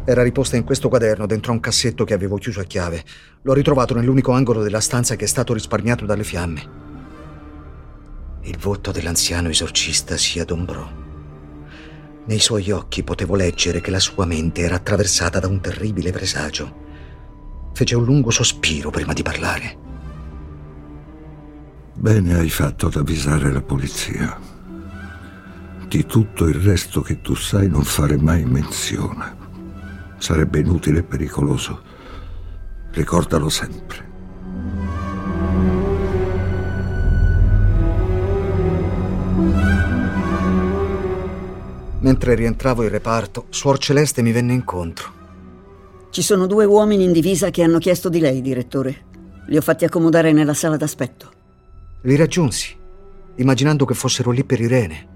Era 0.07 0.23
riposta 0.23 0.57
in 0.57 0.65
questo 0.65 0.89
quaderno 0.89 1.27
dentro 1.27 1.53
un 1.53 1.61
cassetto 1.61 2.05
che 2.05 2.13
avevo 2.13 2.37
chiuso 2.37 2.61
a 2.61 2.65
chiave. 2.65 3.03
L'ho 3.43 3.55
ritrovato 3.55 3.95
nell'unico 3.95 4.33
angolo 4.33 4.63
della 4.63 4.81
stanza 4.81 5.17
che 5.17 5.25
è 5.25 5.29
stato 5.29 5.55
risparmiato 5.55 6.05
dalle 6.05 6.25
fiamme. 6.25 6.83
Il 8.43 8.59
volto 8.59 8.91
dell'anziano 8.91 9.49
esorcista 9.49 10.19
si 10.19 10.41
adombrò. 10.41 10.87
Nei 12.27 12.39
suoi 12.39 12.71
occhi 12.71 13.03
potevo 13.03 13.35
leggere 13.35 13.81
che 13.81 13.91
la 13.91 14.01
sua 14.01 14.27
mente 14.27 14.61
era 14.61 14.75
attraversata 14.75 15.39
da 15.41 15.47
un 15.47 15.61
terribile 15.61 16.11
presagio. 16.11 16.84
Fece 17.75 17.97
un 17.97 18.05
lungo 18.05 18.31
sospiro 18.31 18.91
prima 18.91 19.13
di 19.13 19.23
parlare. 19.23 19.77
Bene 21.93 22.35
hai 22.35 22.49
fatto 22.49 22.87
ad 22.87 22.95
avvisare 22.95 23.53
la 23.53 23.63
polizia. 23.63 24.39
Di 25.89 26.07
tutto 26.07 26.47
il 26.47 26.55
resto 26.55 27.01
che 27.01 27.21
tu 27.21 27.35
sai 27.35 27.69
non 27.69 27.83
fare 27.83 28.17
mai 28.17 28.45
menzione. 28.45 29.37
Sarebbe 30.19 30.61
inutile 30.61 31.01
e 31.01 31.03
pericoloso. 31.03 31.83
Ricordalo 32.93 33.49
sempre. 33.49 34.13
Mentre 41.99 42.35
rientravo 42.37 42.85
in 42.85 42.91
reparto, 42.91 43.47
Suor 43.49 43.79
Celeste 43.79 44.23
mi 44.23 44.31
venne 44.31 44.53
incontro. 44.53 45.24
Ci 46.15 46.23
sono 46.23 46.47
due 46.47 46.65
uomini 46.65 47.03
in 47.03 47.11
divisa 47.11 47.51
che 47.51 47.65
hanno 47.65 47.79
chiesto 47.79 48.09
di 48.09 48.21
lei, 48.21 48.41
direttore. 48.41 49.07
Li 49.49 49.57
ho 49.57 49.61
fatti 49.61 49.85
accomodare 49.85 50.31
nella 50.31 50.55
sala 50.55 50.77
d'aspetto. 50.77 51.33
Li 52.03 52.15
raggiunsi, 52.15 52.73
immaginando 53.35 53.85
che 53.85 53.95
fossero 53.95 54.31
lì 54.31 54.45
per 54.45 54.61
Irene. 54.61 55.09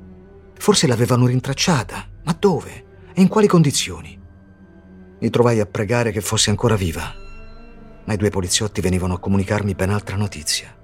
Forse 0.56 0.88
l'avevano 0.88 1.26
rintracciata, 1.26 2.04
ma 2.24 2.36
dove? 2.36 2.84
E 3.14 3.20
in 3.20 3.28
quali 3.28 3.46
condizioni? 3.46 4.18
Mi 5.20 5.30
trovai 5.30 5.60
a 5.60 5.66
pregare 5.66 6.10
che 6.10 6.20
fosse 6.20 6.50
ancora 6.50 6.74
viva, 6.74 7.14
ma 8.04 8.12
i 8.12 8.16
due 8.16 8.30
poliziotti 8.30 8.80
venivano 8.80 9.14
a 9.14 9.20
comunicarmi 9.20 9.76
ben 9.76 9.90
altra 9.90 10.16
notizia. 10.16 10.76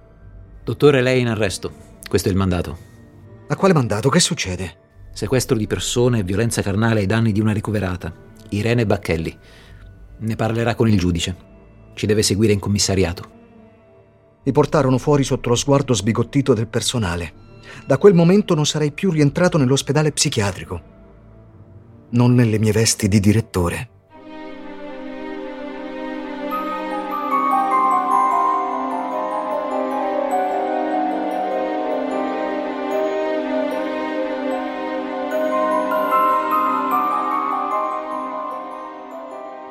Dottore, 0.63 1.03
lei 1.03 1.19
è 1.19 1.23
in 1.23 1.27
arresto. 1.27 1.73
Questo 2.09 2.29
è 2.29 2.31
il 2.31 2.39
mandato. 2.39 2.79
A 3.49 3.57
quale 3.57 3.75
mandato? 3.75 4.11
Che 4.11 4.21
succede? 4.21 4.77
Sequestro 5.13 5.57
di 5.57 5.67
persone 5.67 6.21
e 6.21 6.23
violenza 6.23 6.63
carnale 6.63 7.01
ai 7.01 7.07
danni 7.07 7.33
di 7.33 7.41
una 7.41 7.53
ricoverata, 7.53 8.15
Irene 8.51 8.87
Bacchelli. 8.87 9.39
Ne 10.19 10.37
parlerà 10.37 10.75
con 10.75 10.89
il 10.89 10.99
giudice. 10.99 11.37
Ci 11.95 12.07
deve 12.07 12.23
seguire 12.23 12.53
in 12.53 12.61
commissariato. 12.61 13.31
Mi 14.45 14.53
portarono 14.53 14.99
fuori 14.99 15.25
sotto 15.25 15.49
lo 15.49 15.55
sguardo 15.55 15.95
sbigottito 15.95 16.55
del 16.55 16.69
personale. 16.69 17.33
Da 17.87 17.99
quel 17.99 18.15
momento 18.15 18.55
non 18.55 18.67
sarei 18.67 18.93
più 18.93 19.11
rientrato 19.11 19.59
nell'ospedale 19.59 20.13
psichiatrico. 20.13 20.83
Non 22.11 22.35
nelle 22.35 22.59
mie 22.59 22.73
vesti 22.73 23.09
di 23.09 23.21
direttore. 23.21 23.89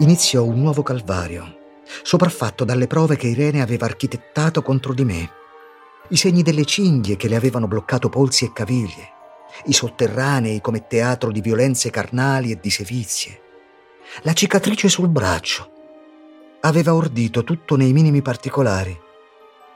Iniziò 0.04 0.44
un 0.44 0.60
nuovo 0.60 0.84
calvario, 0.84 1.60
sopraffatto 2.04 2.66
dalle 2.66 2.88
prove 2.88 3.16
che 3.16 3.28
Irene 3.28 3.62
aveva 3.62 3.86
architettato 3.86 4.62
contro 4.62 4.94
di 4.94 5.06
me. 5.06 5.30
I 6.10 6.18
segni 6.18 6.44
delle 6.44 6.66
cinghie 6.66 7.16
che 7.16 7.30
le 7.30 7.38
avevano 7.38 7.68
bloccato 7.68 8.10
polsi 8.10 8.44
e 8.44 8.52
caviglie, 8.52 9.12
i 9.66 9.74
sotterranei 9.74 10.60
come 10.60 10.88
teatro 10.88 11.32
di 11.32 11.40
violenze 11.40 11.90
carnali 11.90 12.52
e 12.52 12.60
di 12.60 12.70
sevizie, 12.70 13.42
la 14.24 14.34
cicatrice 14.34 14.90
sul 14.90 15.08
braccio. 15.08 15.72
Aveva 16.62 16.94
ordito 16.94 17.46
tutto 17.46 17.78
nei 17.78 17.94
minimi 17.94 18.22
particolari, 18.22 19.00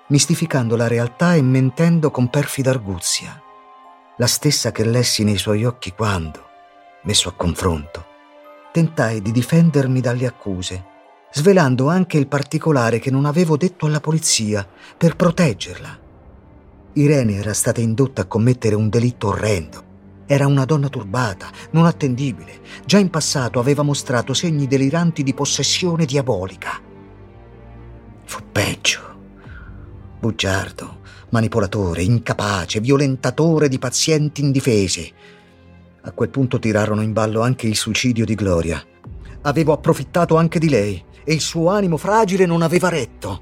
mistificando 0.07 0.75
la 0.75 0.87
realtà 0.87 1.35
e 1.35 1.41
mentendo 1.41 2.11
con 2.11 2.29
perfida 2.29 2.69
arguzia, 2.69 3.41
la 4.17 4.27
stessa 4.27 4.73
che 4.73 4.83
lessi 4.83 5.23
nei 5.23 5.37
suoi 5.37 5.63
occhi 5.63 5.93
quando, 5.93 6.45
messo 7.03 7.29
a 7.29 7.33
confronto, 7.33 8.15
tentai 8.77 9.23
di 9.23 9.31
difendermi 9.31 10.01
dalle 10.01 10.27
accuse, 10.27 10.85
svelando 11.31 11.89
anche 11.89 12.19
il 12.19 12.27
particolare 12.27 12.99
che 12.99 13.09
non 13.09 13.25
avevo 13.25 13.57
detto 13.57 13.87
alla 13.87 13.99
polizia 13.99 14.67
per 14.95 15.15
proteggerla. 15.15 15.99
Irene 16.93 17.37
era 17.37 17.55
stata 17.55 17.81
indotta 17.81 18.21
a 18.21 18.25
commettere 18.25 18.75
un 18.75 18.87
delitto 18.87 19.29
orrendo. 19.29 19.85
Era 20.27 20.45
una 20.45 20.63
donna 20.65 20.89
turbata, 20.89 21.47
non 21.71 21.87
attendibile. 21.87 22.59
Già 22.85 22.99
in 22.99 23.09
passato 23.09 23.59
aveva 23.59 23.81
mostrato 23.81 24.35
segni 24.35 24.67
deliranti 24.67 25.23
di 25.23 25.33
possessione 25.33 26.05
diabolica. 26.05 26.79
Fu 28.25 28.41
peggio. 28.51 29.01
Bugiardo, 30.19 30.99
manipolatore, 31.29 32.03
incapace, 32.03 32.79
violentatore 32.79 33.69
di 33.69 33.79
pazienti 33.79 34.41
indifesi 34.41 35.11
a 36.07 36.11
quel 36.13 36.29
punto 36.29 36.57
tirarono 36.57 37.01
in 37.01 37.11
ballo 37.11 37.41
anche 37.41 37.67
il 37.67 37.75
suicidio 37.75 38.23
di 38.23 38.35
Gloria. 38.35 38.81
Avevo 39.41 39.73
approfittato 39.73 40.37
anche 40.37 40.57
di 40.57 40.69
lei 40.69 41.03
e 41.23 41.33
il 41.33 41.41
suo 41.41 41.69
animo 41.69 41.97
fragile 41.97 42.45
non 42.45 42.61
aveva 42.61 42.87
retto. 42.87 43.41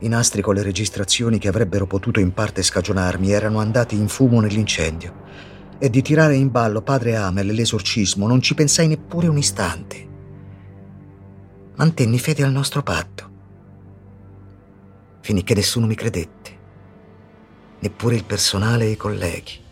I 0.00 0.08
nastri 0.08 0.42
con 0.42 0.54
le 0.54 0.62
registrazioni 0.62 1.38
che 1.38 1.48
avrebbero 1.48 1.86
potuto 1.86 2.20
in 2.20 2.34
parte 2.34 2.62
scagionarmi 2.62 3.32
erano 3.32 3.60
andati 3.60 3.96
in 3.96 4.08
fumo 4.08 4.40
nell'incendio 4.40 5.24
e 5.78 5.88
di 5.88 6.02
tirare 6.02 6.36
in 6.36 6.50
ballo 6.50 6.82
padre 6.82 7.16
Amel 7.16 7.48
e 7.48 7.52
l'esorcismo 7.52 8.26
non 8.26 8.42
ci 8.42 8.54
pensai 8.54 8.88
neppure 8.88 9.26
un 9.26 9.38
istante. 9.38 10.08
Mantenni 11.76 12.18
fede 12.18 12.42
al 12.42 12.52
nostro 12.52 12.82
patto, 12.82 13.30
finché 15.20 15.54
nessuno 15.54 15.86
mi 15.86 15.94
credette, 15.94 16.58
neppure 17.78 18.14
il 18.14 18.24
personale 18.24 18.84
e 18.84 18.90
i 18.90 18.96
colleghi. 18.96 19.64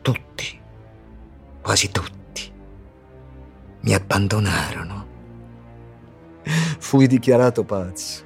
Tutti 0.00 0.57
quasi 1.68 1.90
tutti, 1.90 2.50
mi 3.82 3.92
abbandonarono. 3.92 5.06
Fui 6.78 7.06
dichiarato 7.06 7.62
pazzo. 7.62 8.24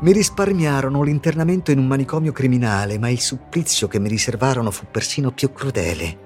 Mi 0.00 0.12
risparmiarono 0.12 1.02
l'internamento 1.02 1.70
in 1.70 1.76
un 1.76 1.86
manicomio 1.86 2.32
criminale, 2.32 2.98
ma 2.98 3.10
il 3.10 3.20
supplizio 3.20 3.88
che 3.88 3.98
mi 3.98 4.08
riservarono 4.08 4.70
fu 4.70 4.86
persino 4.90 5.32
più 5.32 5.52
crudele. 5.52 6.18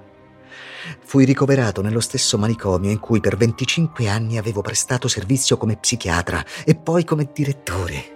Fui 1.02 1.24
ricoverato 1.24 1.82
nello 1.82 1.98
stesso 1.98 2.38
manicomio 2.38 2.92
in 2.92 3.00
cui 3.00 3.18
per 3.18 3.36
25 3.36 4.08
anni 4.08 4.38
avevo 4.38 4.60
prestato 4.60 5.08
servizio 5.08 5.56
come 5.56 5.74
psichiatra 5.74 6.44
e 6.64 6.76
poi 6.76 7.02
come 7.02 7.28
direttore. 7.34 8.13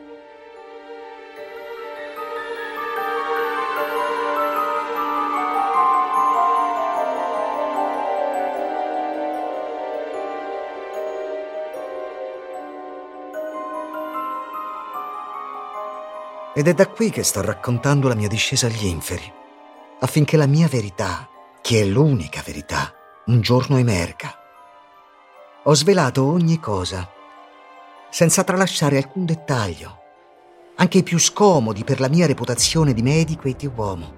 Ed 16.58 16.66
è 16.66 16.74
da 16.74 16.88
qui 16.88 17.10
che 17.10 17.22
sto 17.22 17.40
raccontando 17.40 18.08
la 18.08 18.16
mia 18.16 18.26
discesa 18.26 18.66
agli 18.66 18.86
inferi, 18.86 19.32
affinché 20.00 20.36
la 20.36 20.48
mia 20.48 20.66
verità, 20.66 21.28
che 21.62 21.82
è 21.82 21.84
l'unica 21.84 22.42
verità, 22.44 22.92
un 23.26 23.40
giorno 23.40 23.76
emerga. 23.76 24.34
Ho 25.62 25.72
svelato 25.72 26.24
ogni 26.24 26.58
cosa, 26.58 27.08
senza 28.10 28.42
tralasciare 28.42 28.96
alcun 28.96 29.24
dettaglio, 29.24 29.98
anche 30.74 30.98
i 30.98 31.02
più 31.04 31.20
scomodi 31.20 31.84
per 31.84 32.00
la 32.00 32.08
mia 32.08 32.26
reputazione 32.26 32.92
di 32.92 33.02
medico 33.02 33.46
e 33.46 33.54
di 33.56 33.70
uomo. 33.72 34.14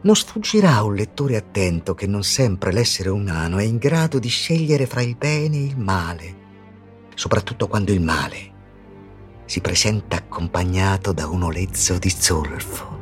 Non 0.00 0.16
sfuggirà 0.16 0.74
a 0.74 0.82
un 0.82 0.96
lettore 0.96 1.36
attento 1.36 1.94
che 1.94 2.08
non 2.08 2.24
sempre 2.24 2.72
l'essere 2.72 3.10
umano 3.10 3.58
è 3.58 3.62
in 3.62 3.76
grado 3.76 4.18
di 4.18 4.28
scegliere 4.28 4.86
fra 4.86 5.02
il 5.02 5.14
bene 5.14 5.56
e 5.56 5.66
il 5.66 5.78
male, 5.78 6.36
soprattutto 7.14 7.68
quando 7.68 7.92
il 7.92 8.00
male 8.00 8.54
si 9.46 9.60
presenta 9.60 10.16
accompagnato 10.16 11.12
da 11.12 11.28
un 11.28 11.44
olezzo 11.44 11.98
di 11.98 12.10
zolfo. 12.10 12.94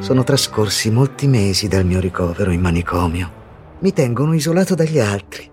Sono 0.00 0.22
trascorsi 0.22 0.90
molti 0.90 1.26
mesi 1.26 1.66
dal 1.66 1.86
mio 1.86 1.98
ricovero 1.98 2.50
in 2.50 2.60
manicomio 2.60 3.43
mi 3.84 3.92
tengono 3.92 4.32
isolato 4.32 4.74
dagli 4.74 4.98
altri. 4.98 5.46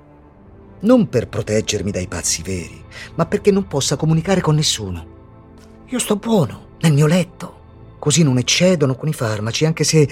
Non 0.84 1.10
per 1.10 1.28
proteggermi 1.28 1.92
dai 1.92 2.08
pazzi 2.08 2.42
veri, 2.42 2.82
ma 3.16 3.26
perché 3.26 3.52
non 3.52 3.68
possa 3.68 3.98
comunicare 3.98 4.40
con 4.40 4.56
nessuno. 4.56 5.06
Io 5.88 6.00
sto 6.00 6.16
buono, 6.16 6.78
nel 6.80 6.94
mio 6.94 7.08
letto. 7.08 7.60
Così 8.00 8.24
non 8.24 8.38
eccedono 8.38 8.96
con 8.96 9.10
i 9.10 9.14
farmaci, 9.14 9.66
anche 9.66 9.84
se 9.84 10.08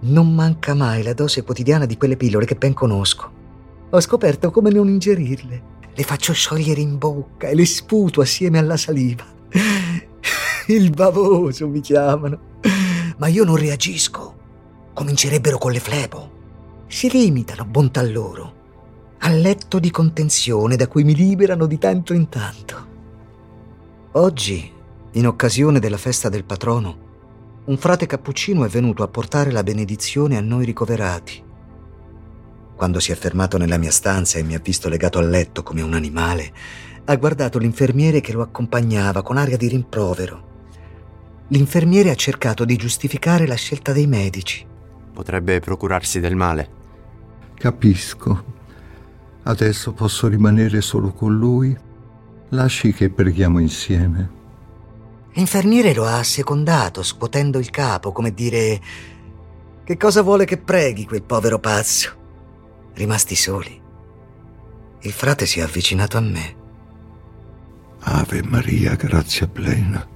non 0.00 0.34
manca 0.34 0.72
mai 0.72 1.02
la 1.02 1.12
dose 1.12 1.42
quotidiana 1.42 1.84
di 1.84 1.98
quelle 1.98 2.16
pillole 2.16 2.46
che 2.46 2.54
ben 2.54 2.72
conosco. 2.72 3.30
Ho 3.90 4.00
scoperto 4.00 4.50
come 4.50 4.70
non 4.70 4.88
ingerirle. 4.88 5.62
Le 5.94 6.02
faccio 6.02 6.32
sciogliere 6.32 6.80
in 6.80 6.96
bocca 6.96 7.48
e 7.48 7.54
le 7.54 7.66
sputo 7.66 8.22
assieme 8.22 8.56
alla 8.56 8.78
saliva. 8.78 9.26
Il 10.68 10.88
bavoso 10.88 11.68
mi 11.68 11.80
chiamano. 11.80 12.40
Ma 13.18 13.26
io 13.26 13.44
non 13.44 13.56
reagisco. 13.56 14.34
Comincerebbero 14.94 15.58
con 15.58 15.72
le 15.72 15.80
flebo 15.80 16.38
si 16.90 17.08
limitano, 17.08 17.64
bontà 17.64 18.02
loro, 18.02 18.54
al 19.18 19.38
letto 19.38 19.78
di 19.78 19.92
contenzione 19.92 20.74
da 20.74 20.88
cui 20.88 21.04
mi 21.04 21.14
liberano 21.14 21.66
di 21.66 21.78
tanto 21.78 22.12
in 22.14 22.28
tanto. 22.28 22.88
Oggi, 24.12 24.72
in 25.12 25.26
occasione 25.26 25.78
della 25.78 25.96
festa 25.96 26.28
del 26.28 26.42
patrono, 26.42 27.08
un 27.66 27.76
frate 27.76 28.06
cappuccino 28.06 28.64
è 28.64 28.68
venuto 28.68 29.04
a 29.04 29.08
portare 29.08 29.52
la 29.52 29.62
benedizione 29.62 30.36
a 30.36 30.40
noi 30.40 30.64
ricoverati. 30.64 31.40
Quando 32.74 32.98
si 32.98 33.12
è 33.12 33.14
fermato 33.14 33.56
nella 33.56 33.78
mia 33.78 33.92
stanza 33.92 34.40
e 34.40 34.42
mi 34.42 34.56
ha 34.56 34.60
visto 34.60 34.88
legato 34.88 35.20
al 35.20 35.28
letto 35.28 35.62
come 35.62 35.82
un 35.82 35.94
animale, 35.94 36.52
ha 37.04 37.14
guardato 37.14 37.58
l'infermiere 37.58 38.20
che 38.20 38.32
lo 38.32 38.42
accompagnava 38.42 39.22
con 39.22 39.36
aria 39.36 39.56
di 39.56 39.68
rimprovero. 39.68 40.48
L'infermiere 41.48 42.10
ha 42.10 42.16
cercato 42.16 42.64
di 42.64 42.74
giustificare 42.74 43.46
la 43.46 43.54
scelta 43.54 43.92
dei 43.92 44.08
medici. 44.08 44.66
Potrebbe 45.12 45.60
procurarsi 45.60 46.18
del 46.18 46.34
male. 46.34 46.78
Capisco. 47.60 48.44
Adesso 49.42 49.92
posso 49.92 50.28
rimanere 50.28 50.80
solo 50.80 51.12
con 51.12 51.36
lui. 51.36 51.76
Lasci 52.48 52.94
che 52.94 53.10
preghiamo 53.10 53.58
insieme. 53.58 54.30
L'infermiere 55.34 55.92
lo 55.92 56.06
ha 56.06 56.16
assecondato, 56.16 57.02
scuotendo 57.02 57.58
il 57.58 57.68
capo, 57.68 58.12
come 58.12 58.32
dire... 58.32 58.80
Che 59.84 59.96
cosa 59.98 60.22
vuole 60.22 60.46
che 60.46 60.56
preghi 60.56 61.04
quel 61.04 61.22
povero 61.22 61.58
pazzo? 61.58 62.16
Rimasti 62.94 63.34
soli. 63.34 63.78
Il 65.00 65.12
frate 65.12 65.44
si 65.44 65.60
è 65.60 65.62
avvicinato 65.62 66.16
a 66.16 66.20
me. 66.20 66.54
Ave 67.98 68.42
Maria, 68.42 68.94
grazia 68.94 69.46
plena, 69.46 70.08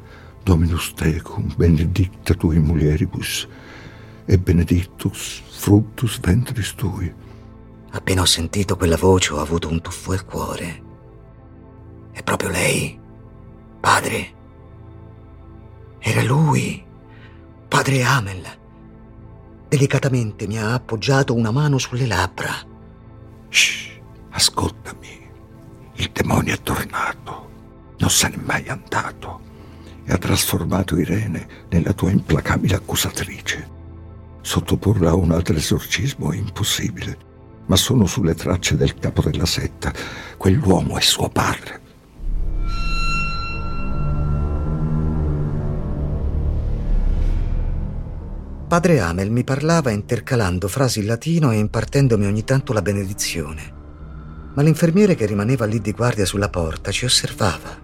Dominus 0.42 0.94
tecum, 0.94 1.52
benedicta 1.54 2.32
tui 2.32 2.58
mulieribus, 2.58 3.46
e 4.24 4.38
benedictus 4.38 5.42
fructus 5.50 6.18
ventris 6.20 6.74
tui. 6.74 7.12
Appena 7.94 8.22
ho 8.22 8.26
sentito 8.26 8.76
quella 8.76 8.96
voce 8.96 9.32
ho 9.32 9.40
avuto 9.40 9.68
un 9.68 9.80
tuffo 9.80 10.10
al 10.10 10.24
cuore. 10.24 10.82
È 12.10 12.24
proprio 12.24 12.48
lei, 12.50 12.98
padre. 13.78 14.34
Era 16.00 16.24
lui, 16.24 16.84
padre 17.68 18.02
Amel. 18.02 18.44
Delicatamente 19.68 20.48
mi 20.48 20.58
ha 20.58 20.74
appoggiato 20.74 21.34
una 21.34 21.52
mano 21.52 21.78
sulle 21.78 22.06
labbra. 22.06 22.52
Shh, 23.48 24.00
ascoltami. 24.30 25.30
Il 25.94 26.10
demonio 26.10 26.52
è 26.52 26.60
tornato. 26.60 27.48
Non 27.98 28.10
se 28.10 28.28
n'è 28.28 28.36
mai 28.42 28.68
andato 28.68 29.40
e 30.04 30.12
ha 30.12 30.18
trasformato 30.18 30.96
Irene 30.96 31.66
nella 31.68 31.92
tua 31.92 32.10
implacabile 32.10 32.74
accusatrice. 32.74 33.70
Sottoporla 34.40 35.10
a 35.10 35.14
un 35.14 35.30
altro 35.30 35.54
esorcismo 35.54 36.32
è 36.32 36.36
impossibile 36.36 37.32
ma 37.66 37.76
sono 37.76 38.06
sulle 38.06 38.34
tracce 38.34 38.76
del 38.76 38.94
capo 38.98 39.22
della 39.22 39.46
setta. 39.46 39.92
Quell'uomo 40.36 40.98
è 40.98 41.00
suo 41.00 41.28
padre. 41.28 41.82
Padre 48.66 49.00
Amel 49.00 49.30
mi 49.30 49.44
parlava 49.44 49.90
intercalando 49.90 50.68
frasi 50.68 51.00
in 51.00 51.06
latino 51.06 51.52
e 51.52 51.58
impartendomi 51.58 52.26
ogni 52.26 52.44
tanto 52.44 52.72
la 52.72 52.82
benedizione. 52.82 53.82
Ma 54.54 54.62
l'infermiere 54.62 55.14
che 55.14 55.26
rimaneva 55.26 55.64
lì 55.64 55.80
di 55.80 55.92
guardia 55.92 56.24
sulla 56.24 56.48
porta 56.48 56.90
ci 56.90 57.04
osservava. 57.04 57.82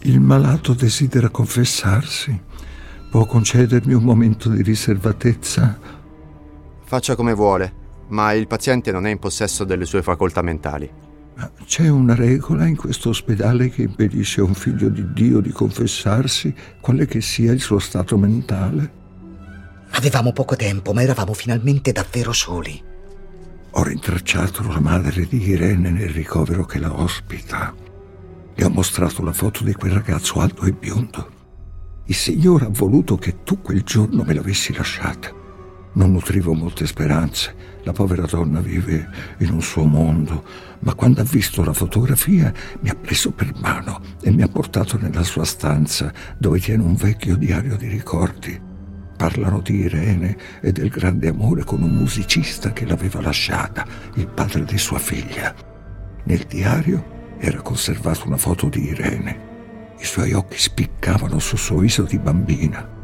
Il 0.00 0.20
malato 0.20 0.72
desidera 0.74 1.28
confessarsi. 1.28 2.42
Può 3.10 3.24
concedermi 3.24 3.94
un 3.94 4.02
momento 4.02 4.48
di 4.48 4.62
riservatezza? 4.62 5.78
Faccia 6.84 7.14
come 7.14 7.32
vuole 7.32 7.84
ma 8.08 8.32
il 8.32 8.46
paziente 8.46 8.92
non 8.92 9.06
è 9.06 9.10
in 9.10 9.18
possesso 9.18 9.64
delle 9.64 9.84
sue 9.84 10.02
facoltà 10.02 10.42
mentali. 10.42 10.90
C'è 11.66 11.88
una 11.88 12.14
regola 12.14 12.66
in 12.66 12.76
questo 12.76 13.10
ospedale 13.10 13.68
che 13.68 13.82
impedisce 13.82 14.40
a 14.40 14.44
un 14.44 14.54
figlio 14.54 14.88
di 14.88 15.12
Dio 15.12 15.40
di 15.40 15.50
confessarsi, 15.50 16.54
quale 16.80 17.06
che 17.06 17.20
sia 17.20 17.52
il 17.52 17.60
suo 17.60 17.78
stato 17.78 18.16
mentale? 18.16 19.04
Avevamo 19.90 20.32
poco 20.32 20.56
tempo, 20.56 20.92
ma 20.92 21.02
eravamo 21.02 21.34
finalmente 21.34 21.92
davvero 21.92 22.32
soli. 22.32 22.82
Ho 23.70 23.82
rintracciato 23.82 24.66
la 24.66 24.80
madre 24.80 25.26
di 25.26 25.48
Irene 25.48 25.90
nel 25.90 26.08
ricovero 26.08 26.64
che 26.64 26.78
la 26.78 26.98
ospita. 26.98 27.74
Le 28.54 28.64
ho 28.64 28.70
mostrato 28.70 29.22
la 29.22 29.34
foto 29.34 29.62
di 29.62 29.74
quel 29.74 29.92
ragazzo 29.92 30.40
alto 30.40 30.62
e 30.62 30.72
biondo. 30.72 31.30
Il 32.06 32.14
Signore 32.14 32.64
ha 32.64 32.70
voluto 32.70 33.16
che 33.16 33.42
tu 33.42 33.60
quel 33.60 33.82
giorno 33.82 34.22
me 34.22 34.32
l'avessi 34.32 34.72
lasciata. 34.72 35.44
Non 35.96 36.12
nutrivo 36.12 36.52
molte 36.52 36.86
speranze 36.86 37.66
la 37.86 37.92
povera 37.92 38.26
donna 38.26 38.60
vive 38.60 39.08
in 39.38 39.50
un 39.50 39.62
suo 39.62 39.84
mondo, 39.84 40.44
ma 40.80 40.92
quando 40.94 41.20
ha 41.20 41.24
visto 41.24 41.64
la 41.64 41.72
fotografia 41.72 42.52
mi 42.80 42.90
ha 42.90 42.94
preso 42.94 43.30
per 43.30 43.54
mano 43.60 44.00
e 44.20 44.30
mi 44.30 44.42
ha 44.42 44.48
portato 44.48 44.98
nella 44.98 45.22
sua 45.22 45.44
stanza 45.44 46.12
dove 46.36 46.58
tiene 46.58 46.82
un 46.82 46.96
vecchio 46.96 47.36
diario 47.36 47.76
di 47.76 47.86
ricordi. 47.86 48.60
Parlano 49.16 49.60
di 49.60 49.76
Irene 49.76 50.36
e 50.60 50.72
del 50.72 50.88
grande 50.90 51.28
amore 51.28 51.64
con 51.64 51.80
un 51.80 51.94
musicista 51.94 52.72
che 52.72 52.84
l'aveva 52.84 53.22
lasciata, 53.22 53.86
il 54.16 54.26
padre 54.26 54.64
di 54.64 54.76
sua 54.76 54.98
figlia. 54.98 55.54
Nel 56.24 56.44
diario 56.46 57.36
era 57.38 57.62
conservata 57.62 58.24
una 58.26 58.36
foto 58.36 58.68
di 58.68 58.82
Irene. 58.82 59.94
I 59.98 60.04
suoi 60.04 60.32
occhi 60.32 60.58
spiccavano 60.58 61.38
sul 61.38 61.58
suo 61.58 61.78
viso 61.78 62.02
di 62.02 62.18
bambina. 62.18 62.95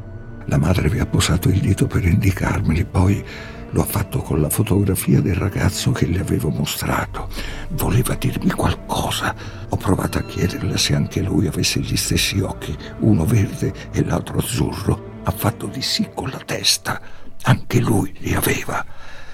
La 0.46 0.58
madre 0.58 0.88
vi 0.88 0.98
ha 0.98 1.06
posato 1.06 1.48
il 1.48 1.60
dito 1.60 1.86
per 1.86 2.04
indicarmeli, 2.04 2.84
poi 2.84 3.24
lo 3.70 3.80
ha 3.80 3.84
fatto 3.84 4.20
con 4.20 4.40
la 4.40 4.50
fotografia 4.50 5.20
del 5.20 5.34
ragazzo 5.34 5.92
che 5.92 6.06
le 6.06 6.20
avevo 6.20 6.50
mostrato. 6.50 7.28
Voleva 7.70 8.14
dirmi 8.14 8.50
qualcosa. 8.50 9.34
Ho 9.68 9.76
provato 9.76 10.18
a 10.18 10.22
chiederle 10.22 10.76
se 10.76 10.94
anche 10.94 11.22
lui 11.22 11.46
avesse 11.46 11.80
gli 11.80 11.96
stessi 11.96 12.40
occhi, 12.40 12.76
uno 13.00 13.24
verde 13.24 13.72
e 13.92 14.04
l'altro 14.04 14.38
azzurro. 14.38 15.20
Ha 15.24 15.30
fatto 15.30 15.66
di 15.66 15.82
sì 15.82 16.08
con 16.12 16.28
la 16.28 16.40
testa. 16.44 17.00
Anche 17.42 17.80
lui 17.80 18.14
li 18.18 18.34
aveva. 18.34 18.84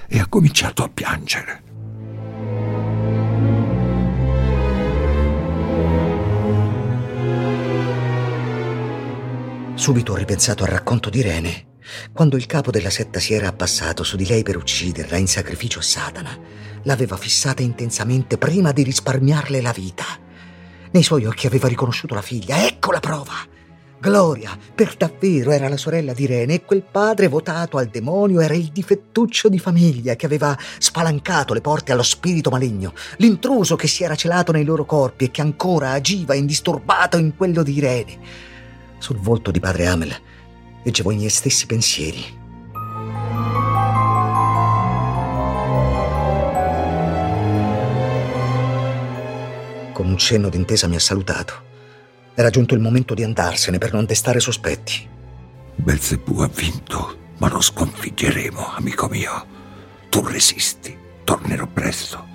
E 0.06 0.20
ha 0.20 0.26
cominciato 0.26 0.84
a 0.84 0.88
piangere. 0.88 1.67
Subito 9.79 10.11
ho 10.11 10.16
ripensato 10.16 10.64
al 10.64 10.70
racconto 10.70 11.09
di 11.09 11.20
Irene 11.20 11.66
Quando 12.12 12.37
il 12.37 12.47
capo 12.47 12.72
della 12.72 12.91
setta 12.91 13.20
si 13.20 13.33
era 13.33 13.47
appassato 13.47 14.03
su 14.03 14.16
di 14.16 14.26
lei 14.26 14.43
per 14.43 14.57
ucciderla 14.57 15.16
in 15.16 15.29
sacrificio 15.29 15.79
a 15.79 15.83
Satana, 15.83 16.37
l'aveva 16.83 17.16
fissata 17.16 17.62
intensamente 17.62 18.39
prima 18.39 18.72
di 18.72 18.83
risparmiarle 18.83 19.61
la 19.61 19.70
vita. 19.70 20.05
Nei 20.91 21.05
suoi 21.05 21.26
occhi 21.26 21.47
aveva 21.47 21.68
riconosciuto 21.68 22.14
la 22.14 22.22
figlia. 22.22 22.66
Ecco 22.66 22.91
la 22.91 22.99
prova! 22.99 23.35
Gloria, 24.01 24.59
per 24.74 24.97
davvero 24.97 25.53
era 25.53 25.68
la 25.68 25.76
sorella 25.76 26.12
di 26.12 26.24
Irene 26.24 26.55
e 26.55 26.64
quel 26.64 26.83
padre 26.83 27.29
votato 27.29 27.79
al 27.79 27.87
demonio 27.87 28.41
era 28.41 28.55
il 28.55 28.70
difettuccio 28.72 29.49
di 29.49 29.61
famiglia 29.61 30.16
che 30.16 30.26
aveva 30.26 30.59
spalancato 30.79 31.55
le 31.55 31.61
porte 31.61 31.93
allo 31.93 32.03
spirito 32.03 32.51
maligno, 32.51 32.95
l'intruso 33.18 33.76
che 33.76 33.87
si 33.87 34.03
era 34.03 34.16
celato 34.16 34.51
nei 34.51 34.64
loro 34.64 34.85
corpi 34.85 35.26
e 35.26 35.31
che 35.31 35.41
ancora 35.41 35.93
agiva 35.93 36.35
indisturbato 36.35 37.16
in 37.16 37.37
quello 37.37 37.62
di 37.62 37.76
Irene. 37.76 38.18
Sul 38.99 39.18
volto 39.18 39.51
di 39.51 39.61
padre 39.61 39.86
Amel 39.86 40.14
leggevo 40.82 41.11
i 41.11 41.16
miei 41.16 41.30
stessi 41.30 41.66
pensieri. 41.66 42.36
Con 49.92 50.07
un 50.07 50.16
cenno 50.16 50.49
d'intesa 50.49 50.86
mi 50.86 50.96
ha 50.96 51.01
salutato. 51.01 51.66
Era 52.34 52.51
giunto 52.51 52.74
il 52.74 52.80
momento 52.80 53.14
di 53.14 53.24
andarsene 53.24 53.78
per 53.78 53.92
non 53.92 54.05
destare 54.05 54.38
sospetti. 54.38 55.09
Belzebù 55.74 56.40
ha 56.40 56.49
vinto, 56.49 57.16
ma 57.38 57.49
lo 57.49 57.61
sconfiggeremo, 57.61 58.74
amico 58.76 59.09
mio. 59.09 59.46
Tu 60.09 60.24
resisti, 60.24 60.96
tornerò 61.24 61.66
presto. 61.66 62.28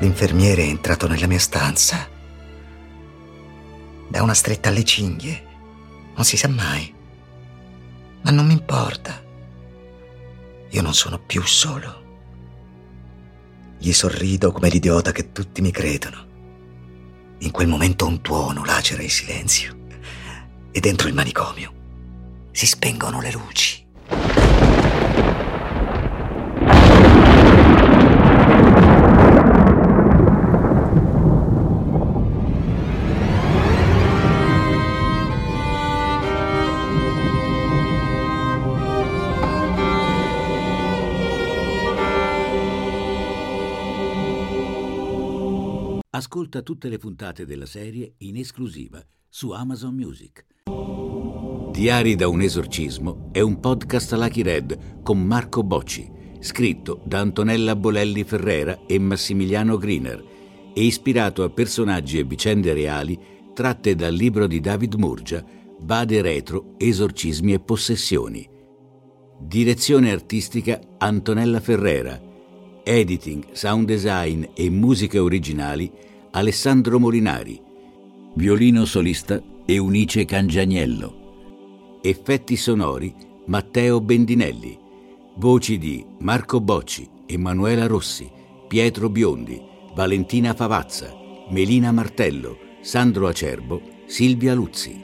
L'infermiere 0.00 0.62
è 0.62 0.68
entrato 0.68 1.08
nella 1.08 1.26
mia 1.26 1.40
stanza. 1.40 2.08
Da 4.08 4.22
una 4.22 4.34
stretta 4.34 4.68
alle 4.68 4.84
cinghie. 4.84 5.46
Non 6.14 6.24
si 6.24 6.36
sa 6.36 6.48
mai. 6.48 6.94
Ma 8.22 8.30
non 8.30 8.46
mi 8.46 8.52
importa. 8.52 9.20
Io 10.70 10.82
non 10.82 10.94
sono 10.94 11.18
più 11.18 11.42
solo. 11.42 12.06
Gli 13.78 13.92
sorrido 13.92 14.52
come 14.52 14.68
l'idiota 14.68 15.10
che 15.10 15.32
tutti 15.32 15.60
mi 15.62 15.72
credono. 15.72 16.26
In 17.38 17.50
quel 17.50 17.66
momento 17.66 18.06
un 18.06 18.20
tuono 18.20 18.64
lacera 18.64 19.02
il 19.02 19.10
silenzio. 19.10 19.76
E 20.70 20.78
dentro 20.78 21.08
il 21.08 21.14
manicomio 21.14 21.72
si 22.52 22.66
spengono 22.66 23.20
le 23.20 23.32
luci. 23.32 23.86
Ascolta 46.18 46.62
tutte 46.62 46.88
le 46.88 46.98
puntate 46.98 47.46
della 47.46 47.64
serie 47.64 48.14
in 48.18 48.38
esclusiva 48.38 49.00
su 49.28 49.52
Amazon 49.52 49.94
Music. 49.94 50.46
Diari 51.70 52.16
da 52.16 52.26
un 52.26 52.40
esorcismo 52.40 53.28
è 53.30 53.38
un 53.38 53.60
podcast 53.60 54.14
Lucky 54.14 54.42
Red 54.42 55.02
con 55.04 55.22
Marco 55.22 55.62
Bocci, 55.62 56.10
scritto 56.40 57.02
da 57.04 57.20
Antonella 57.20 57.76
Bolelli 57.76 58.24
Ferrera 58.24 58.80
e 58.84 58.98
Massimiliano 58.98 59.76
Griner 59.76 60.24
e 60.74 60.82
ispirato 60.82 61.44
a 61.44 61.50
personaggi 61.50 62.18
e 62.18 62.24
vicende 62.24 62.74
reali 62.74 63.16
tratte 63.54 63.94
dal 63.94 64.12
libro 64.12 64.48
di 64.48 64.58
David 64.58 64.94
Murgia, 64.94 65.44
Bade 65.78 66.20
Retro, 66.20 66.74
Esorcismi 66.78 67.52
e 67.52 67.60
Possessioni. 67.60 68.44
Direzione 69.38 70.10
artistica 70.10 70.80
Antonella 70.98 71.60
Ferrera. 71.60 72.20
Editing, 72.82 73.52
sound 73.52 73.86
design 73.86 74.46
e 74.54 74.68
musiche 74.68 75.18
originali 75.20 76.06
Alessandro 76.30 77.00
Molinari, 77.00 77.58
violino 78.34 78.84
solista 78.84 79.42
Eunice 79.64 80.26
Cangianiello, 80.26 82.00
effetti 82.02 82.54
sonori 82.54 83.14
Matteo 83.46 84.02
Bendinelli, 84.02 84.78
voci 85.36 85.78
di 85.78 86.04
Marco 86.18 86.60
Bocci, 86.60 87.08
Emanuela 87.24 87.86
Rossi, 87.86 88.30
Pietro 88.68 89.08
Biondi, 89.08 89.58
Valentina 89.94 90.52
Favazza, 90.52 91.16
Melina 91.48 91.92
Martello, 91.92 92.58
Sandro 92.82 93.26
Acerbo, 93.26 93.80
Silvia 94.04 94.52
Luzzi. 94.52 95.02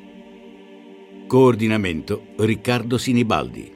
Coordinamento 1.27 2.35
Riccardo 2.37 2.99
Sinibaldi. 2.99 3.74